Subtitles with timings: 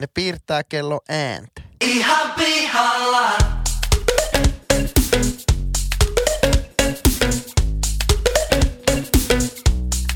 [0.00, 1.62] Ne piirtää kello ääntä.
[1.80, 3.38] Ihan pihalla.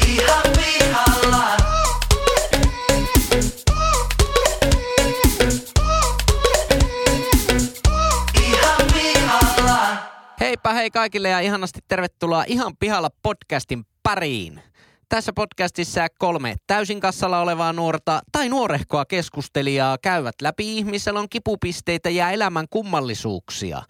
[0.08, 1.56] Ihan pihalla.
[8.43, 9.96] Ihan pihalla.
[10.41, 14.62] Heipä hei kaikille ja ihanasti tervetuloa Ihan pihalla podcastin pariin.
[15.12, 22.30] Tässä podcastissa kolme täysin kassalla olevaa nuorta tai nuorehkoa keskustelijaa käyvät läpi ihmiselon kipupisteitä ja
[22.30, 23.82] elämän kummallisuuksia.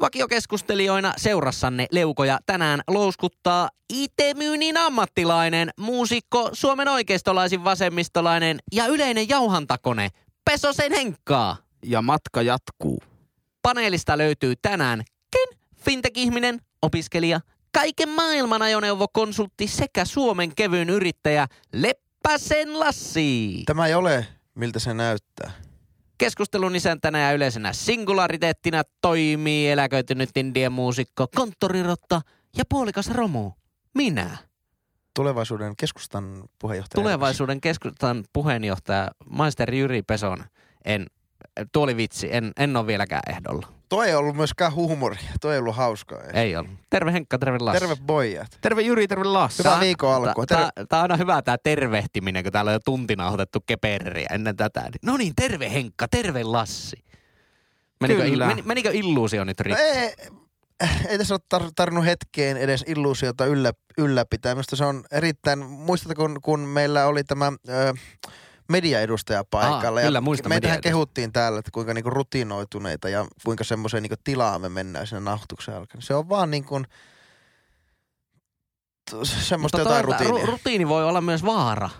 [0.00, 10.08] Vakiokeskustelijoina seurassanne leukoja tänään louskuttaa IT-myynnin ammattilainen, muusikko, Suomen oikeistolaisin vasemmistolainen ja yleinen jauhantakone
[10.50, 11.56] Pesosen Henkkaa.
[11.82, 13.02] ja matka jatkuu.
[13.62, 17.40] Paneelista löytyy tänään Ken, fintech-ihminen, opiskelija,
[17.72, 23.62] kaiken maailman ajoneuvokonsultti sekä Suomen kevyyn yrittäjä Leppäsen Lassi.
[23.66, 25.50] Tämä ei ole, miltä se näyttää.
[26.18, 32.20] Keskustelun isäntänä ja yleisenä singulariteettina toimii eläköitynyt indien muusikko, konttorirotta
[32.56, 33.52] ja puolikas romu.
[33.94, 34.36] Minä.
[35.14, 37.02] Tulevaisuuden keskustan puheenjohtaja.
[37.02, 40.44] Tulevaisuuden keskustan puheenjohtaja, maisteri Jyri Peson.
[40.84, 41.06] En,
[41.72, 43.77] tuo oli vitsi, en, en ole vieläkään ehdolla.
[43.88, 45.20] Toi ei ollut myöskään huumoria.
[45.40, 46.18] Toi ei ollut hauskaa.
[46.32, 46.72] Ei ollut.
[46.90, 47.80] Terve Henkka, terve Lassi.
[47.80, 48.46] Terve pojat.
[48.60, 49.64] Terve Jyri, terve Lassi.
[49.64, 50.46] Hyvää viikon alkua.
[50.46, 50.68] Terve.
[50.88, 54.90] Tämä on aina hyvä tämä tervehtiminen, kun täällä on jo tuntina otettu keperriä ennen tätä.
[55.02, 56.96] No niin, terve Henkka, terve Lassi.
[58.00, 58.46] Menikö, il, Kyllä.
[58.46, 59.82] meni, menikö illuusio nyt No rikki?
[59.82, 60.14] ei,
[61.08, 64.54] ei tässä ole tar- tarvinnut hetkeen edes illuusiota yllä, ylläpitää.
[64.54, 67.94] Minusta se on erittäin, muistatko kun, kun meillä oli tämä ö,
[68.68, 70.00] mediaedustaja paikalla.
[70.00, 74.60] Aa, kyllä, muistan Meitähän kehuttiin täällä, että kuinka niinku rutinoituneita ja kuinka semmoiseen niinku tilaan
[74.60, 76.02] me mennään sinne nauhoituksen alkaen.
[76.02, 76.84] Se on vaan niin kuin,
[79.24, 80.46] semmoista jotain toisaalta rutiinia.
[80.46, 81.90] ru- rutiini voi olla myös vaara.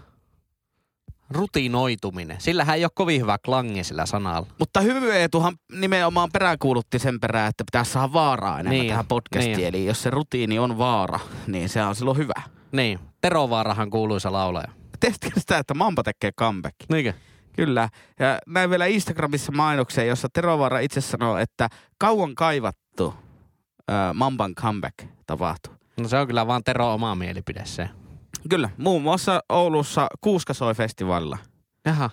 [1.31, 2.41] Rutinoituminen.
[2.41, 4.47] Sillähän ei ole kovin hyvä klangi sillä sanalla.
[4.59, 9.57] Mutta hyvy Eetuhan nimenomaan peräänkuulutti sen perään, että pitäisi saada vaaraa enemmän Niin, tähän podcastiin.
[9.57, 9.69] niin.
[9.69, 12.43] Eli jos se rutiini on vaara, niin se on silloin hyvä.
[12.73, 14.69] Niin, Tero Vaarahan kuuluisa laulaja.
[15.01, 16.75] Tiesitkö sitä, että Mampa tekee comeback?
[16.89, 17.13] Niinkö?
[17.57, 17.89] Kyllä.
[18.19, 23.15] Ja näin vielä Instagramissa mainoksen, jossa Terovaara itse sanoo, että kauan kaivattu
[23.89, 24.95] ää, Mamban comeback
[25.27, 25.75] tapahtuu.
[26.01, 27.89] No se on kyllä vaan Tero oma mielipide se.
[28.51, 28.71] Kyllä.
[28.77, 31.39] Muun muassa Oulussa Kuuska soi festivaalilla.
[31.85, 32.11] Jaha.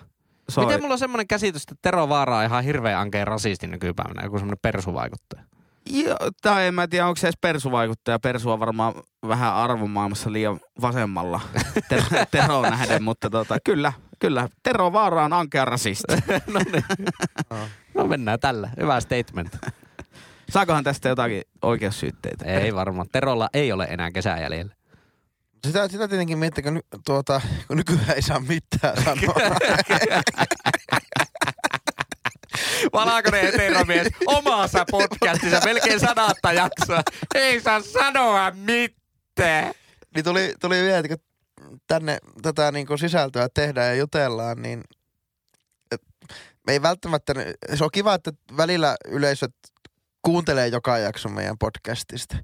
[0.48, 0.66] Soi.
[0.66, 4.38] Miten mulla on semmoinen käsitys, että Tero Vaara on ihan hirveän ankeen rasisti nykypäivänä, joku
[4.38, 5.42] semmoinen persuvaikuttaja.
[5.90, 8.18] Joo, tai en mä tiedä, onko se edes persuvaikuttaja.
[8.18, 8.94] Persu on varmaan
[9.28, 11.40] vähän arvomaailmassa liian vasemmalla
[11.88, 14.48] Tero, Tero nähden, mutta tota, kyllä, kyllä.
[14.62, 16.14] Tero Vaara on ankea rasisti.
[16.54, 16.84] no niin.
[17.94, 18.70] No mennään tällä.
[18.80, 19.56] Hyvä statement.
[20.50, 22.44] Saakohan tästä jotakin oikeussyytteitä?
[22.44, 23.06] Ei varmaan.
[23.12, 24.74] Terolla ei ole enää kesää jäljellä.
[25.66, 29.34] Sitä, sitä tietenkin miettii, kun, ny, tuota, kun nykyään ei saa mitään sanoa.
[32.92, 37.02] Valkoinen heteromies omassa podcastissa melkein sadatta jaksoa.
[37.34, 39.74] Ei saa sanoa mitään.
[40.14, 44.84] niin tuli, tuli vielä, että kun tänne tätä niin kuin sisältöä tehdään ja jutellaan, niin
[46.66, 47.34] me ei välttämättä,
[47.74, 49.54] se on kiva, että välillä yleisöt
[50.22, 52.36] kuuntelee joka jakson meidän podcastista.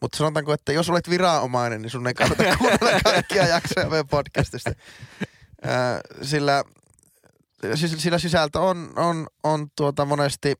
[0.00, 4.70] Mutta sanotaanko, että jos olet viranomainen, niin sun ei kannata kuunnella kaikkia jaksoja meidän podcastista.
[6.22, 6.64] Sillä,
[7.74, 10.54] sillä sisältö on, on, on tuota monesti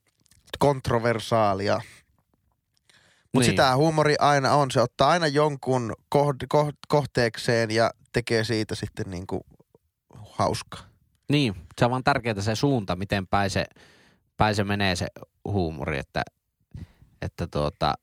[0.58, 1.80] kontroversaalia.
[3.34, 3.52] Mutta Niin.
[3.52, 4.70] sitä huumori aina on.
[4.70, 9.40] Se ottaa aina jonkun koht- kohteekseen ja tekee siitä sitten niinku
[10.18, 10.80] hauskaa.
[11.28, 13.64] Niin, se on vaan tärkeää se suunta, miten päin se,
[14.36, 15.06] päin se menee se
[15.44, 16.22] huumori, että,
[17.22, 17.94] että tuota,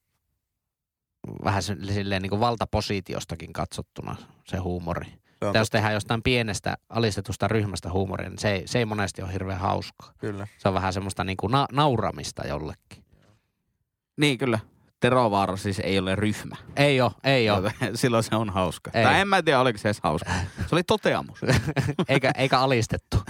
[1.43, 4.15] vähän silleen niin kuin valtapositiostakin katsottuna
[4.45, 5.18] se huumori.
[5.41, 9.21] On Tai jos tehdään jostain pienestä alistetusta ryhmästä huumoria, niin se ei, se ei monesti
[9.21, 10.13] ole hirveän hauskaa.
[10.17, 10.47] kyllä.
[10.57, 13.03] Se on vähän semmoista niin kuin na- nauramista jollekin.
[14.17, 14.59] Niin, kyllä.
[14.99, 16.55] Tero Vaara siis ei ole ryhmä.
[16.75, 17.73] Ei ole, ei ole.
[17.95, 18.91] Silloin se on hauska.
[18.93, 19.03] Ei.
[19.03, 20.31] Tai en mä tiedä, oliko se edes hauska.
[20.67, 21.39] Se oli toteamus.
[22.09, 23.17] eikä, eikä alistettu.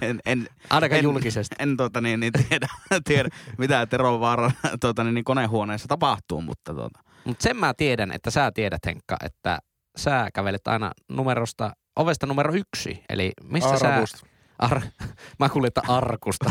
[0.00, 1.56] En, en, Ainakaan En- julkisesti.
[1.58, 2.66] en tota, niin, niin tiedä,
[3.04, 8.12] tiedä, mitä Tero Vaaran tota, niin, niin konehuoneessa tapahtuu, mutta tota, Mutta sen mä tiedän,
[8.12, 9.58] että sä tiedät Henkka, että
[9.96, 13.04] sä kävelet aina numerosta, ovesta numero yksi.
[13.08, 13.94] Eli mistä sä...
[13.94, 14.26] Arvusta.
[14.58, 14.80] Ar,
[15.40, 16.50] mä kuulin, että arkusta.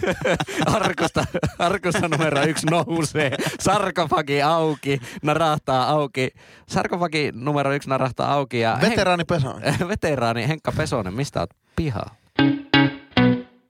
[0.74, 1.24] arkusta.
[1.58, 3.36] Arkusta numero yksi nousee.
[3.60, 6.30] Sarkofagi auki, narahtaa auki.
[6.68, 8.60] Sarkofagi numero yksi narahtaa auki.
[8.60, 9.74] Ja Veteraani Pesonen.
[9.88, 12.14] Veteraani Henkka Pesonen, mistä oot pihaa?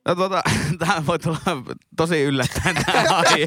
[0.08, 0.42] No tuota,
[0.78, 1.38] tämä voi tulla
[1.96, 3.46] tosi yllättäen tämä aihe.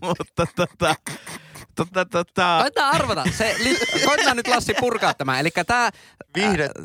[0.00, 0.94] Mutta tota, Tota, tota,
[1.76, 3.24] Koitetaan arvata.
[3.38, 5.40] Se, li, koitetaan nyt Lassi purkaa tämä.
[5.40, 5.90] Eli tämä,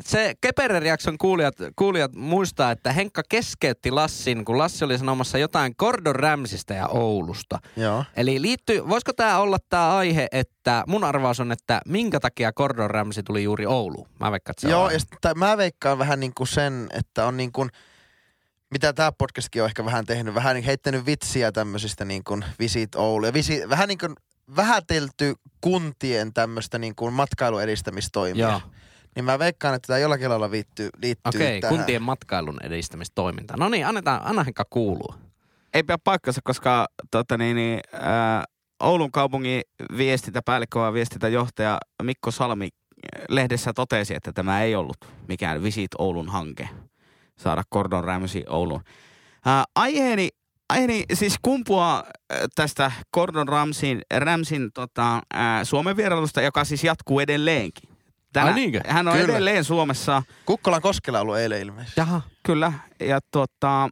[0.04, 6.16] se Keperer-jakson kuulijat, kuulijat muistaa, että Henkka keskeytti Lassin, kun Lassi oli sanomassa jotain Gordon
[6.16, 7.58] Ramsista ja Oulusta.
[7.76, 8.04] Joo.
[8.16, 12.90] Eli liittyy, voisiko tämä olla tämä aihe, että mun arvaus on, että minkä takia Gordon
[12.90, 14.08] Ramsay tuli juuri Ouluun?
[14.20, 14.92] Mä veikkaan, että se Joo, on.
[14.92, 17.70] ja sit, tai mä veikkaan vähän niin kuin sen, että on niin kuin,
[18.70, 22.94] mitä tämä podcastkin on ehkä vähän tehnyt, vähän niin heittänyt vitsiä tämmöisistä niin kuin Visit
[22.94, 23.26] Oulu.
[23.26, 24.14] Ja visi, vähän niin kuin
[24.56, 28.48] vähätelty kuntien tämmöistä niin kuin matkailun edistämistoimia.
[28.48, 28.60] Joo.
[29.16, 31.76] Niin mä veikkaan, että tämä jollakin lailla liittyy, liittyy Okei, tähän.
[31.76, 33.54] kuntien matkailun edistämistoiminta.
[33.56, 35.14] No niin, annetaan, anna Henkka kuuluu.
[35.74, 38.44] ei pidä paikkansa, koska tota, niin, niin, ää,
[38.82, 39.62] Oulun kaupungin
[39.96, 44.96] viestintäpäällikkö ja viestintäjohtaja Mikko Salmi äh, lehdessä totesi, että tämä ei ollut
[45.28, 46.68] mikään Visit Oulun hanke
[47.38, 48.80] saada Gordon Ramsay Ouluun.
[49.44, 50.28] Ää, aiheeni,
[50.70, 57.20] aiheeni siis kumpuaa äh, tästä Gordon Ramsin, Ramsin tota, ää, Suomen vierailusta, joka siis jatkuu
[57.20, 57.90] edelleenkin.
[58.36, 58.80] Ai niinkö?
[58.86, 59.32] hän on Kyllä.
[59.32, 60.22] edelleen Suomessa.
[60.46, 62.00] Kukkolan koskella ollut eilen ilmeisesti.
[62.00, 62.20] Jaha.
[62.42, 63.88] Kyllä, ja tota,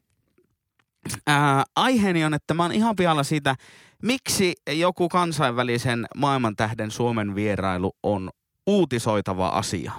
[1.26, 3.54] ää, aiheeni on, että mä oon ihan pihalla siitä,
[4.02, 8.30] miksi joku kansainvälisen maailmantähden Suomen vierailu on
[8.66, 9.92] uutisoitava asia.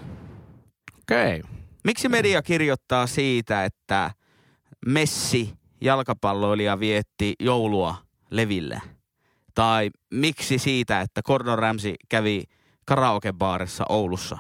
[1.02, 1.42] Okei.
[1.84, 4.12] Miksi media kirjoittaa siitä, että
[4.86, 7.96] Messi, jalkapalloilija, vietti joulua
[8.30, 8.82] leville?
[9.56, 12.44] Tai miksi siitä, että Gordon Ramsay kävi
[12.86, 14.38] karaokebaarissa Oulussa?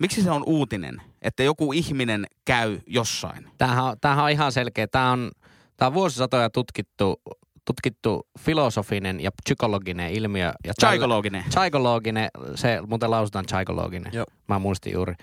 [0.00, 3.50] Miksi se on uutinen, että joku ihminen käy jossain?
[3.58, 4.86] Tämähän, on- tämähän on ihan selkeä.
[4.86, 5.30] Tämä on,
[5.76, 7.22] tämä on vuosisatoja tutkittu,
[7.64, 10.52] tutkittu filosofinen ja psykologinen ilmiö.
[10.66, 11.44] Ja Psykologinen.
[11.48, 14.12] Psykologinen, se muuten lausutaan psykologinen.
[14.14, 14.26] Joo.
[14.48, 15.14] Mä muistin juuri.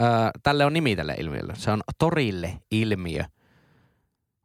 [0.00, 0.08] Öö,
[0.42, 1.54] tälle on nimi tälle ilmiölle.
[1.56, 3.24] Se on torille-ilmiö.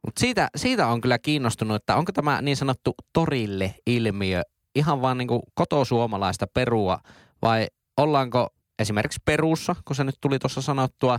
[0.04, 4.42] Mutta siitä, siitä on kyllä kiinnostunut, että onko tämä niin sanottu torille-ilmiö
[4.74, 6.98] ihan vaan niinku kotosuomalaista perua
[7.42, 7.66] vai
[7.96, 8.48] ollaanko
[8.78, 11.18] esimerkiksi Perussa, kun se nyt tuli tuossa sanottua,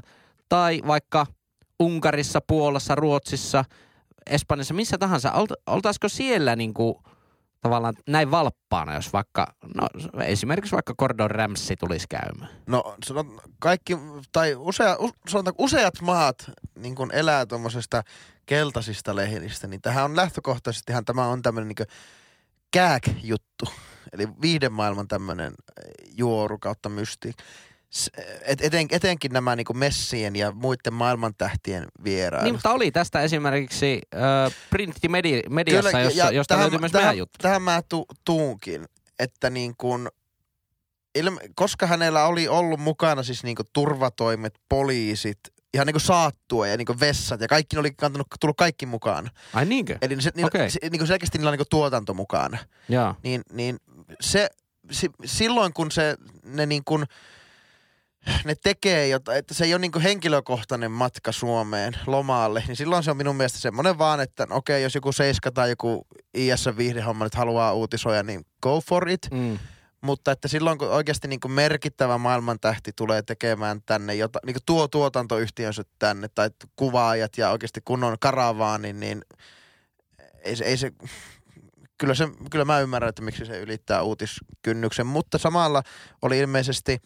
[0.49, 1.25] tai vaikka
[1.79, 3.65] Unkarissa, Puolassa, Ruotsissa,
[4.29, 5.31] Espanjassa, missä tahansa.
[5.31, 7.01] Olt, oltaisiko siellä niinku
[7.65, 9.87] tavallaan näin valppaana, jos vaikka, no
[10.23, 12.49] esimerkiksi vaikka Gordon Ramsay tulisi käymään.
[12.67, 13.27] No sanot,
[13.59, 13.97] kaikki,
[14.31, 18.03] tai usea, us, sanotaanko, useat maat niin kun elää tuommoisesta
[18.45, 21.87] keltaisista lehdistä, niin tähän on lähtökohtaisestihan tämä on tämmöinen niin
[22.71, 23.65] kääk-juttu.
[24.13, 25.53] Eli viihdemaailman tämmöinen
[26.17, 27.33] juoru kautta mysti.
[28.45, 32.43] Et, eten, etenkin nämä niin messien ja muiden maailmantähtien vierailut.
[32.43, 37.37] Niin, mutta oli tästä esimerkiksi äh, printtimediassa, jossa, josta tähän, löytyy myös tähän, meidän juttu.
[37.41, 38.85] Tähän mä tu, tuunkin,
[39.19, 40.07] että niin kuin,
[41.15, 45.39] ilme, koska hänellä oli ollut mukana siis niin kuin turvatoimet, poliisit,
[45.73, 48.85] ihan niin kuin saattue ja niin kuin vessat ja kaikki ne oli kantanut, tullut kaikki
[48.85, 49.29] mukaan.
[49.53, 49.97] Ai niinkö?
[50.01, 50.69] Eli se, niillä, Okei.
[50.69, 52.57] se, niin kuin selkeästi niillä on niin kuin tuotanto mukana.
[52.89, 53.15] Joo.
[53.23, 53.77] Niin, niin
[54.21, 54.49] se,
[54.91, 57.05] si, silloin kun se, ne niin kuin,
[58.45, 63.03] ne tekee jotain, että se ei ole niin kuin henkilökohtainen matka Suomeen lomaalle, niin silloin
[63.03, 66.69] se on minun mielestä semmoinen vaan, että no okei, jos joku Seiska tai joku IS
[66.77, 69.27] viihdehomma nyt haluaa uutisoida, niin go for it.
[69.31, 69.59] Mm.
[70.01, 74.65] Mutta että silloin kun oikeasti niin kuin merkittävä maailmantähti tulee tekemään tänne, jota, niin kuin
[74.65, 79.21] tuo tuotantoyhtiönsä tänne tai kuvaajat ja oikeasti kunnon karavaani, niin
[80.43, 80.91] ei se, ei se
[81.97, 85.83] kyllä, se, kyllä mä ymmärrän, että miksi se ylittää uutiskynnyksen, mutta samalla
[86.21, 87.01] oli ilmeisesti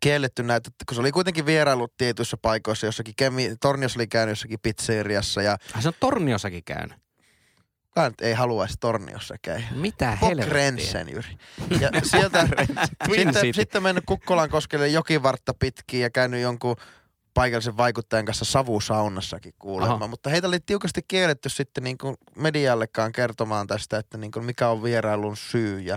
[0.00, 4.58] kielletty näitä, kun se oli kuitenkin vierailut tietyissä paikoissa, jossakin Kemi, Torniossa oli käynyt jossakin
[4.62, 6.96] pizzeriassa ja Ai se on Torniossakin käynyt.
[7.82, 9.64] kukaan ei haluaisi Torniossa käydä.
[9.74, 10.52] Mitä helvettiä?
[10.52, 11.38] Rensen, Jyri.
[11.80, 12.48] Ja sieltä
[13.16, 16.76] sitten, sitten mennyt Kukkolan koskelle jokivartta pitkin ja käynyt jonkun
[17.34, 19.94] paikallisen vaikuttajan kanssa savusaunassakin kuulemma.
[19.94, 20.08] Aha.
[20.08, 24.68] Mutta heitä oli tiukasti kielletty sitten niin kuin mediallekaan kertomaan tästä, että niin kuin mikä
[24.68, 25.80] on vierailun syy.
[25.80, 25.96] Ja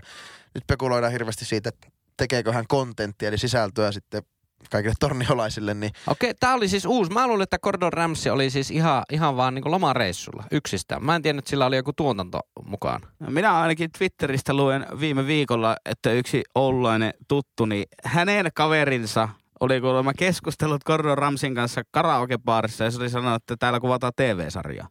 [0.55, 1.87] nyt spekuloidaan hirveästi siitä, että
[2.21, 4.23] tekeekö hän kontenttia eli sisältöä sitten
[4.71, 7.11] kaikille torniolaisille, niin Okei, tää oli siis uusi.
[7.11, 11.05] Mä luulin, että Gordon Ramsay oli siis ihan, ihan vaan niin lomareissulla yksistään.
[11.05, 13.01] Mä en tiennyt, että sillä oli joku tuotanto mukaan.
[13.27, 20.13] Minä ainakin Twitteristä luen viime viikolla, että yksi oululainen tuttu, niin hänen kaverinsa oli kuulemma
[20.13, 24.87] keskustellut Gordon Ramsin kanssa karaokebaarissa ja se oli sanonut, että täällä kuvataan TV-sarjaa.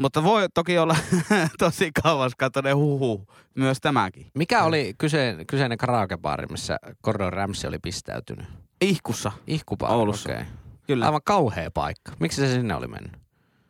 [0.00, 0.96] Mutta voi toki olla
[1.58, 4.30] tosi kauas katoinen huhu myös tämäkin.
[4.34, 8.46] Mikä oli kyse, kyseinen karaokebaari, missä Gordon Ramsay oli pistäytynyt?
[8.80, 9.94] Ihkussa, Ihkubaari.
[9.94, 10.32] Oulussa.
[10.32, 10.44] okei.
[10.86, 11.04] kyllä.
[11.06, 12.12] Aivan kauhea paikka.
[12.20, 13.12] Miksi se sinne oli mennyt?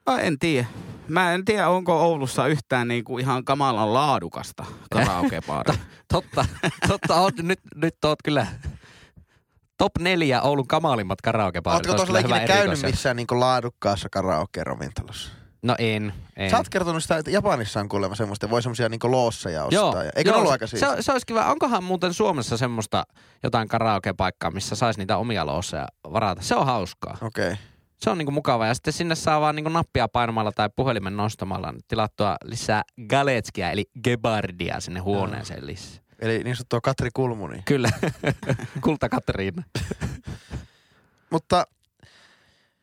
[0.07, 0.67] No, en tiedä.
[1.09, 5.79] Mä en tiedä, onko Oulussa yhtään niinku ihan kamalan laadukasta karaokebaaria.
[6.13, 6.45] Totta,
[6.89, 7.33] totta on.
[7.43, 8.47] Nyt, nyt oot kyllä
[9.79, 11.87] top neljä Oulun kamalimmat karaokebaarit.
[11.87, 15.40] ootko tuossa ikinä käynyt missään niin kuin laadukkaassa karaoke-ravintolassa?
[15.63, 16.51] No en, en.
[16.51, 19.81] Sä oot kertonut sitä, että Japanissa on kuulemma semmoista, voi semmoisia niinku loosseja ostaa.
[19.81, 21.03] Joo, ja, eikö joo, ollut se- aika se, siistiä?
[21.03, 21.45] se olisi kiva.
[21.45, 23.05] Onkohan muuten Suomessa semmoista
[23.43, 26.43] jotain karaoke-paikkaa, missä saisi niitä omia loosseja varata?
[26.43, 27.19] Se on hauskaa.
[27.23, 27.53] Okei.
[27.53, 27.57] Okay.
[28.01, 28.67] Se on niinku mukava.
[28.67, 33.85] Ja sitten sinne saa vaan niinku nappia painamalla tai puhelimen nostamalla tilattua lisää galetskia, eli
[34.05, 36.03] gebardia sinne huoneeseen lisää.
[36.19, 37.63] Eli niin sanottua Katri Kulmuni.
[37.65, 37.91] Kyllä.
[38.85, 39.63] Kulta Katriina.
[41.31, 41.65] Mutta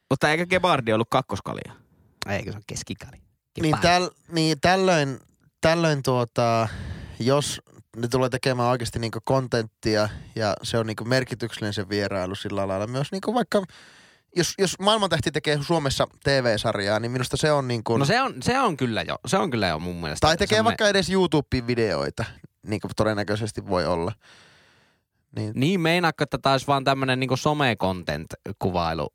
[0.10, 1.74] Mutta eikä Gebardi ollut kakkoskalia?
[2.30, 3.18] Eikö se on keskikali?
[3.62, 5.20] niin, täl, niin tällöin,
[5.62, 6.68] tällöin tuota,
[7.20, 7.62] jos
[7.98, 12.88] ne tulee tekemään oikeasti niinku kontenttia ja se on niinku merkityksellinen se vierailu sillä lailla
[12.88, 13.64] myös niinku vaikka
[14.36, 18.34] jos, jos maailmantähti tekee Suomessa TV-sarjaa, niin minusta se on niin kuin, No se on,
[18.44, 20.28] se on kyllä jo, se on kyllä jo mun mielestä.
[20.28, 22.26] tai tekee vaikka edes YouTube-videoita,
[22.68, 24.12] niin kuin todennäköisesti voi olla.
[25.36, 29.14] Niin, Niin meinaatko, että olisi vaan tämmönen niinku some-content-kuvailu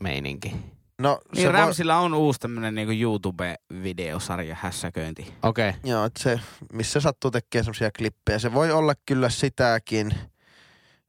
[0.00, 0.56] meininki?
[0.98, 5.34] No Niin se voi, Ramsilla on uusi tämmönen niinku YouTube-videosarja hässäköinti.
[5.42, 5.68] Okei.
[5.68, 5.80] Okay.
[5.84, 6.40] joo, että se,
[6.72, 8.38] missä sattuu tekemään semmoisia klippejä.
[8.38, 10.14] Se voi olla kyllä sitäkin,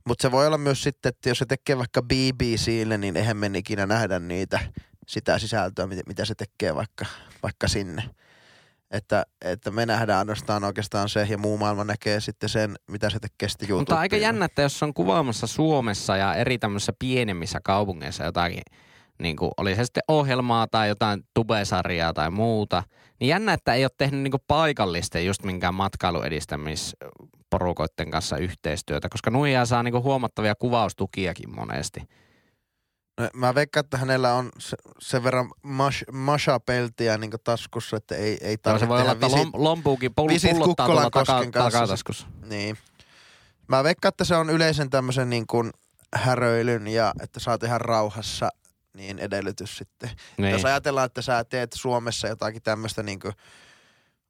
[0.08, 3.51] mutta se voi olla myös sitten, että jos se tekee vaikka BBClle, niin eihän me
[3.56, 4.60] ikinä nähdä niitä,
[5.08, 7.06] sitä sisältöä, mitä, mitä se tekee vaikka,
[7.44, 8.03] vaikka sinne.
[8.91, 13.20] Että, että me nähdään ainoastaan oikeastaan se ja muu maailma näkee sitten sen, mitä se
[13.20, 13.82] tekee sitten YouTubeen.
[13.82, 18.63] Mutta aika jännä, että jos on kuvaamassa Suomessa ja eri tämmöisissä pienemmissä kaupungeissa jotakin,
[19.20, 22.84] niin kuin oli se sitten ohjelmaa tai jotain tubesarjaa tai muuta,
[23.20, 29.32] niin jännä, että ei ole tehnyt niin kuin paikallisten just minkään matkailuedistämisporukoiden kanssa yhteistyötä, koska
[29.32, 32.02] nuijaa saa niin kuin huomattavia kuvaustukiakin monesti.
[33.20, 38.38] No, mä veikkaan, että hänellä on se, sen verran mash, masha-peltiä niin taskussa, että ei,
[38.42, 42.28] ei tarvitse se voi olla, että visit, lom, lompuukin pullottaa tuolla taka, takataskussa.
[42.46, 42.78] Niin.
[43.68, 45.72] Mä veikkaan, että se on yleisen tämmöisen niin kuin
[46.16, 48.50] häröilyn ja että saa tehdä rauhassa
[48.98, 50.10] niin edellytys sitten.
[50.38, 50.51] Niin.
[50.51, 53.34] Jos ajatellaan, että sä teet Suomessa jotakin tämmöistä niin kuin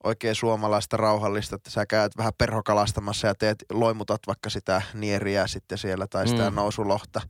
[0.03, 5.77] oikein suomalaista rauhallista, että sä käyt vähän perhokalastamassa ja teet, loimutat vaikka sitä nieriä sitten
[5.77, 6.55] siellä tai sitä Mm.
[6.55, 7.21] nousulohta,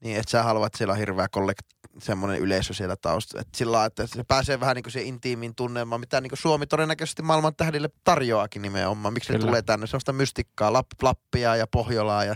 [0.00, 1.66] niin että sä haluat siellä hirveä kollekt,
[1.98, 3.40] semmoinen yleisö siellä taustalla.
[3.40, 7.22] Että sillä lailla, että se pääsee vähän niin siihen intiimiin tunnelmaan, mitä niin Suomi todennäköisesti
[7.22, 9.14] maailman tähdille tarjoakin nimenomaan.
[9.14, 9.48] Miksi ne Kyllä.
[9.48, 9.86] tulee tänne?
[9.86, 12.34] Sellaista mystikkaa, Lapp, Lappia ja Pohjolaa ja,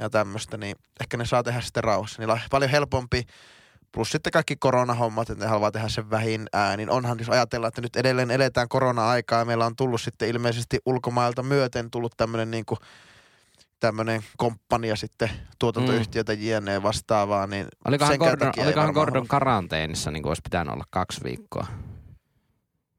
[0.00, 2.22] ja tämmöistä, niin ehkä ne saa tehdä sitten rauhassa.
[2.22, 3.22] Niillä on paljon helpompi
[3.92, 6.90] Plus sitten kaikki koronahommat, että ne haluaa tehdä sen vähin äänin.
[6.90, 11.42] Onhan jos ajatellaan, että nyt edelleen eletään korona-aikaa ja meillä on tullut sitten ilmeisesti ulkomailta
[11.42, 12.78] myöten tullut tämmöinen niin kuin
[13.80, 16.38] tämmöinen komppania sitten tuotantoyhtiötä mm.
[16.40, 16.82] jne.
[16.82, 19.28] vastaavaa, niin Olikohan, Gordon, olikohan Gordon ole.
[19.28, 21.66] karanteenissa, niin kuin olisi pitänyt olla kaksi viikkoa?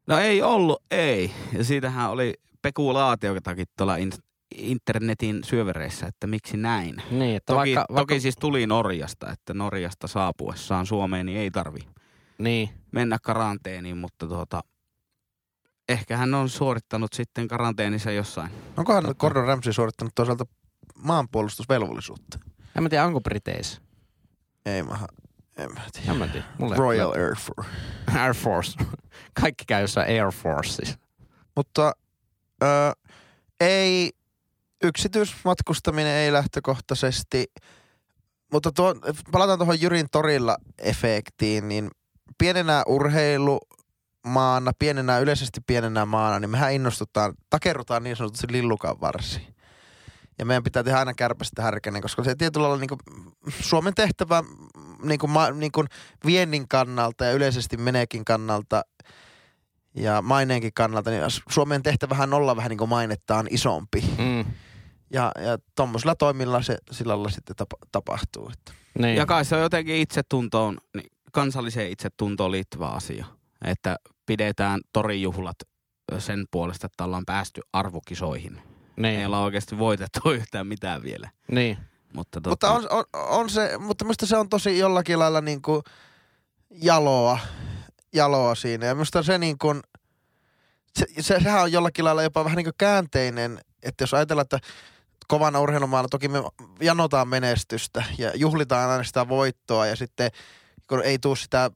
[0.07, 1.31] No ei ollut, ei.
[1.57, 4.11] Ja siitähän oli spekulaatiotakin tuolla in-
[4.55, 6.95] internetin syövereissä, että miksi näin.
[7.11, 11.51] Niin, että Toki, vaikka, vaikka, toki siis tuli Norjasta, että Norjasta saapuessaan Suomeen niin ei
[11.51, 11.79] tarvi
[12.37, 14.61] Niin, mennä karanteeniin, mutta tuota,
[15.89, 18.51] ehkä hän on suorittanut sitten karanteenissa jossain.
[18.77, 19.19] Onkohan Totta.
[19.21, 20.45] Gordon Ramsay suorittanut toisaalta
[20.95, 22.39] maanpuolustusvelvollisuutta?
[22.77, 23.81] en mä tiedä, onko Briteissä.
[24.65, 24.97] Ei mä,
[25.57, 26.11] en mä tiedä.
[26.11, 26.45] En mä tiedä.
[26.57, 27.69] Mulle Royal Air Force.
[28.21, 28.79] Air Force.
[29.41, 30.97] Kaikki käy jossain Air Forces.
[31.55, 31.93] Mutta
[32.63, 32.67] ö,
[33.59, 34.11] ei,
[34.83, 37.45] yksityismatkustaminen ei lähtökohtaisesti,
[38.53, 38.95] mutta tuo,
[39.31, 41.89] palataan tuohon Jyrin torilla efektiin, niin
[42.37, 49.55] pienenä urheilumaana, pienenä yleisesti pienenä maana, niin mehän innostutaan, takerrutaan niin sanotusti lillukan varsiin.
[50.39, 53.23] Ja meidän pitää tehdä aina kärpästä härkänen, koska se tietyllä lailla niin
[53.59, 54.43] Suomen tehtävä
[55.03, 55.87] niin kuin, niin kuin
[56.25, 58.81] viennin kannalta ja yleisesti meneekin kannalta
[59.95, 64.03] ja maineenkin kannalta, niin Suomen tehtävähän olla vähän niin kuin mainettaan isompi.
[64.17, 64.45] Mm.
[65.13, 68.49] Ja, ja tuommoisilla toimilla se sillä lailla sitten tapa, tapahtuu.
[68.53, 68.73] Että.
[68.99, 69.15] Niin.
[69.15, 73.25] Ja kai se on jotenkin itsetuntoon, niin kansalliseen itsetuntoon liittyvä asia.
[73.65, 75.57] Että pidetään torijuhlat
[76.19, 78.57] sen puolesta, että ollaan päästy arvokisoihin.
[78.57, 79.25] Ei niin.
[79.25, 81.29] olla oikeasti voitettu yhtään mitään vielä.
[81.51, 81.77] niin.
[82.13, 85.61] Mutta, tota, Mutta on, on, on, se, mutta minusta se on tosi jollakin lailla niin
[85.61, 85.81] kuin
[86.71, 87.39] jaloa,
[88.13, 88.85] jaloa siinä.
[88.85, 89.81] Ja minusta se niin kuin,
[90.99, 94.59] se, se, sehän on jollakin lailla jopa vähän niin kuin käänteinen, että jos ajatellaan, että
[95.29, 96.39] kovana urheilumaalla toki me
[96.81, 100.31] janotaan menestystä ja juhlitaan aina sitä voittoa ja sitten
[100.87, 101.71] kun ei tuu sitä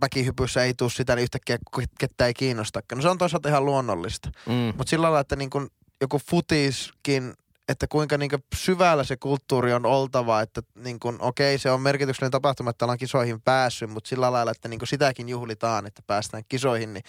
[0.00, 1.58] väkihypyssä ei tuu sitä, niin yhtäkkiä
[1.98, 2.98] kettä ei kiinnostakaan.
[2.98, 4.30] No se on toisaalta ihan luonnollista.
[4.46, 4.52] Mm.
[4.76, 7.34] Mutta sillä lailla, että niin kun joku futiskin,
[7.68, 12.30] että kuinka niin syvällä se kulttuuri on oltava, että niin kun, okei, se on merkityksellinen
[12.30, 16.94] tapahtuma, että ollaan kisoihin päässyt, mutta sillä lailla, että niin sitäkin juhlitaan, että päästään kisoihin,
[16.94, 17.04] niin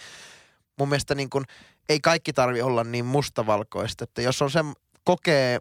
[0.78, 1.44] mun mielestä niin kun,
[1.88, 4.60] ei kaikki tarvi olla niin mustavalkoista, että jos on se
[5.04, 5.58] kokee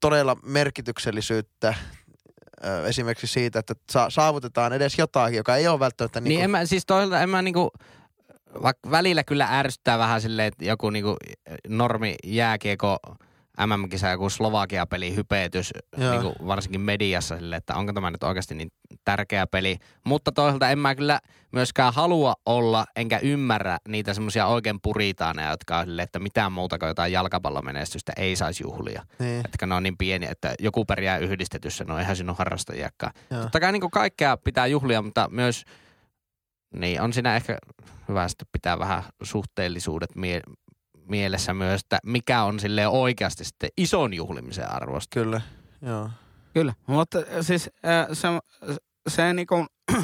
[0.00, 1.74] todella merkityksellisyyttä
[2.86, 6.50] esimerkiksi siitä, että sa- saavutetaan edes jotakin, joka ei ole välttämättä Niin, niin niin en
[6.50, 7.70] mä, siis toisaalta en mä niinku,
[8.62, 11.16] vaikka välillä kyllä ärsyttää vähän silleen, että joku niinku
[11.68, 12.98] normi jääkieko
[13.66, 16.10] MM-kisa, joku Slovakia-peli hypetys, Joo.
[16.10, 18.72] niinku varsinkin mediassa silleen, että onko tämä nyt oikeasti niin
[19.04, 19.76] tärkeä peli.
[20.04, 21.20] Mutta toisaalta en mä kyllä
[21.52, 26.78] myöskään halua olla, enkä ymmärrä niitä semmoisia oikein puritaaneja, jotka on silleen, että mitään muuta
[26.78, 29.02] kuin jotain jalkapallomenestystä ei saisi juhlia.
[29.18, 33.12] niin, Että ne on niin pieni, että joku pärjää yhdistetyssä, no eihän ole harrastajiakaan.
[33.30, 33.42] Joo.
[33.42, 35.64] Totta kai niin kaikkea pitää juhlia, mutta myös
[36.74, 37.58] niin on siinä ehkä
[38.08, 40.40] hyvä sitten pitää vähän suhteellisuudet mie-
[41.08, 45.14] mielessä myös, että mikä on sille oikeasti sitten ison juhlimisen arvosta.
[45.20, 45.40] kyllä,
[45.82, 46.10] joo.
[46.54, 48.40] Kyllä, mutta siis äh, se, on-
[49.08, 49.66] se, niinku,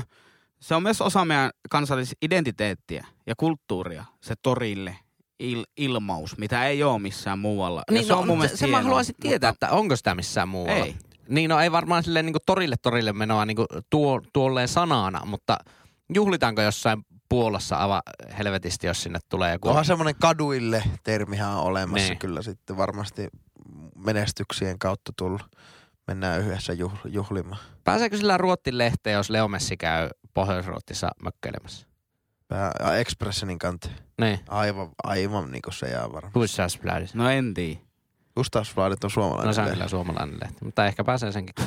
[0.61, 4.97] se on myös osa meidän kansallisidentiteettiä ja kulttuuria, se torille
[5.41, 7.83] il, ilmaus, mitä ei ole missään muualla.
[7.89, 10.15] Ja Niin, se no, on mun se, se mä haluaisin tietää, mutta että onko sitä
[10.15, 10.85] missään muualla.
[10.85, 10.95] Ei.
[11.29, 13.57] Niin no ei varmaan silleen niin torille torille menoa niin
[13.91, 15.59] tuo, tuolleen sanana, mutta
[16.15, 18.03] juhlitaanko jossain Puolassa aivan
[18.39, 19.69] helvetisti, jos sinne tulee joku...
[19.69, 22.19] Onhan semmoinen kaduille termihän on olemassa Niin.
[22.19, 23.29] kyllä sitten varmasti
[23.97, 25.43] menestyksien kautta tullut.
[26.07, 27.61] Mennään yhdessä juh, juhlimaan.
[27.85, 31.87] Pääseekö sillä Ruottin lehteen, jos Leo Messi käy Pohjois-Ruottissa mökkeilemässä?
[32.49, 33.95] Pää, Expressenin kanteen.
[34.21, 34.41] Niin.
[34.49, 36.33] Aivan, aivan niin kuin se jää varmaan.
[37.15, 37.81] No en tiedä.
[38.37, 39.47] Gustavsbladet on suomalainen.
[39.47, 41.55] No se on kyllä suomalainen lehti, mutta ehkä pääsee senkin.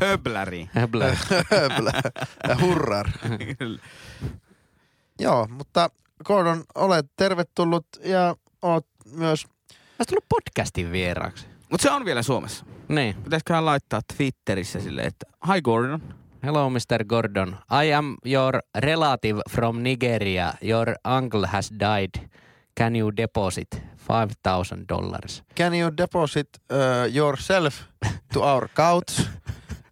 [0.00, 0.68] Höbläri.
[0.72, 1.16] Höblä.
[1.50, 1.92] Höblä.
[2.48, 3.10] Ja Hurrar.
[5.18, 5.90] Joo, mutta
[6.24, 9.46] Gordon, olet tervetullut ja oot myös...
[9.98, 11.46] Olisi tullut podcastin vieraaksi.
[11.70, 12.64] Mutta se on vielä Suomessa.
[12.88, 13.14] Niin.
[13.14, 16.14] Pitäisiköhän laittaa Twitterissä silleen, että Hi Gordon.
[16.42, 17.04] Hello, Mr.
[17.04, 17.56] Gordon.
[17.84, 20.54] I am your relative from Nigeria.
[20.62, 22.28] Your uncle has died.
[22.74, 25.42] Can you deposit 5,000 dollars?
[25.54, 27.88] Can you deposit uh, yourself
[28.32, 29.20] to our couch?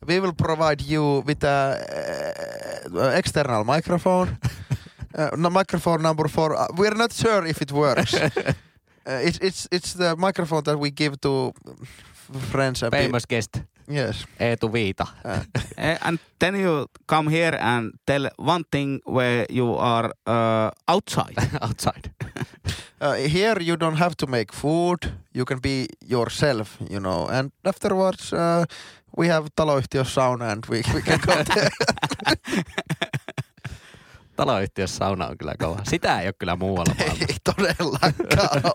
[0.06, 4.38] We will provide you with a uh, external microphone.
[5.14, 6.56] Uh, no, microphone number four.
[6.56, 8.14] Uh, we're not sure if it works.
[8.14, 8.52] uh,
[9.06, 11.52] it's it's it's the microphone that we give to
[12.50, 14.24] friends and pe- Famous guest, Yes.
[14.38, 15.06] Eetu Viita.
[15.24, 15.42] Uh,
[15.76, 21.34] Eh, and then you come here and tell one thing where you are uh, outside.
[21.62, 22.10] Outside.
[23.00, 25.12] uh, here you don't have to make food.
[25.32, 27.26] You can be yourself, you know.
[27.28, 28.64] And afterwards, uh,
[29.16, 31.70] we have taloyhtiö sauna and we, we can go there.
[34.44, 35.80] Taloyhtiössä sauna on kyllä kova.
[35.88, 37.24] Sitä ei ole kyllä muualla maailmassa.
[37.28, 38.12] Ei todellakaan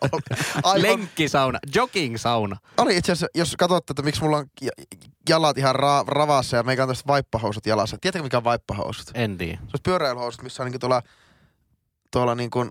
[0.01, 0.21] ole.
[0.63, 2.57] Aivan, Lenkkisauna, jogging-sauna.
[2.77, 4.71] oli itse asiassa, jos katsot, että miksi mulla on ja-
[5.29, 7.97] jalat ihan ra- ravassa ja meikä on tästä vaippahousut jalassa.
[8.01, 9.11] Tiedätkö mikä on vaippahousut?
[9.13, 9.53] En tiedä.
[9.57, 11.01] Se olisi pyöräilyhousut, missä on niinku tuolla,
[12.11, 12.67] tuolla niinku,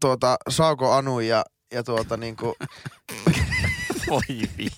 [0.00, 2.54] tuota, Sauko Anu ja, ja tuota niinku,
[4.10, 4.20] Voi
[4.58, 4.68] vi.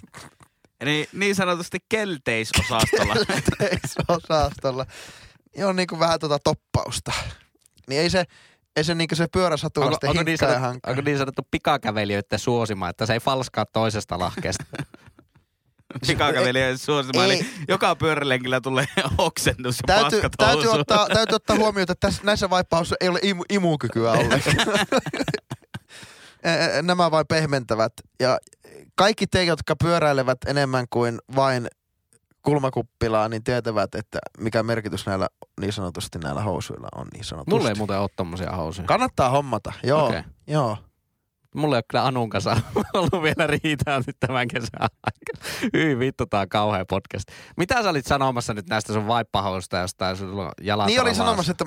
[0.80, 3.14] Eli niin sanotusti kelteisosastolla.
[4.08, 4.87] osastolla.
[5.57, 7.12] Niin on niinku vähän tuota toppausta.
[7.88, 8.25] Niin ei se,
[8.77, 12.88] ei se niinku se pyöräsatula Onko, sitten onko, niin sanottu, onko niin sanottu pikakävelijöiden suosima,
[12.88, 14.65] että se ei falskaa toisesta lahkeesta?
[16.07, 17.25] Pikakävelijän suosima.
[17.25, 18.87] Eli joka pyörälenkillä tulee
[19.19, 23.45] oksennus ja Täytyy, täytyy, ottaa, täytyy ottaa huomioon, että tässä, näissä vaippaussa ei ole imu,
[23.51, 24.57] imukykyä ollenkaan.
[26.83, 27.93] Nämä vain pehmentävät.
[28.21, 28.38] Ja
[28.95, 31.69] kaikki te, jotka pyöräilevät enemmän kuin vain
[32.42, 35.28] kulmakuppilaa, niin tietävät, että mikä merkitys näillä
[35.61, 37.50] niin sanotusti näillä housuilla on niin sanotusti.
[37.55, 38.87] Mulla ei muuten ole tommosia housuja.
[38.87, 40.07] Kannattaa hommata, joo.
[40.07, 40.22] Okay.
[40.46, 40.76] joo.
[41.55, 42.57] Mulla ei ole kyllä Anun kanssa
[42.94, 45.70] ollut vielä riitaa nyt tämän kesän aikana.
[45.72, 47.24] Hyi vittu, tää on kauhea podcast.
[47.57, 51.24] Mitä sä olit sanomassa nyt näistä sun vaippahousta, jostain sulla on jalat Niin oli ravassa?
[51.24, 51.64] sanomassa, että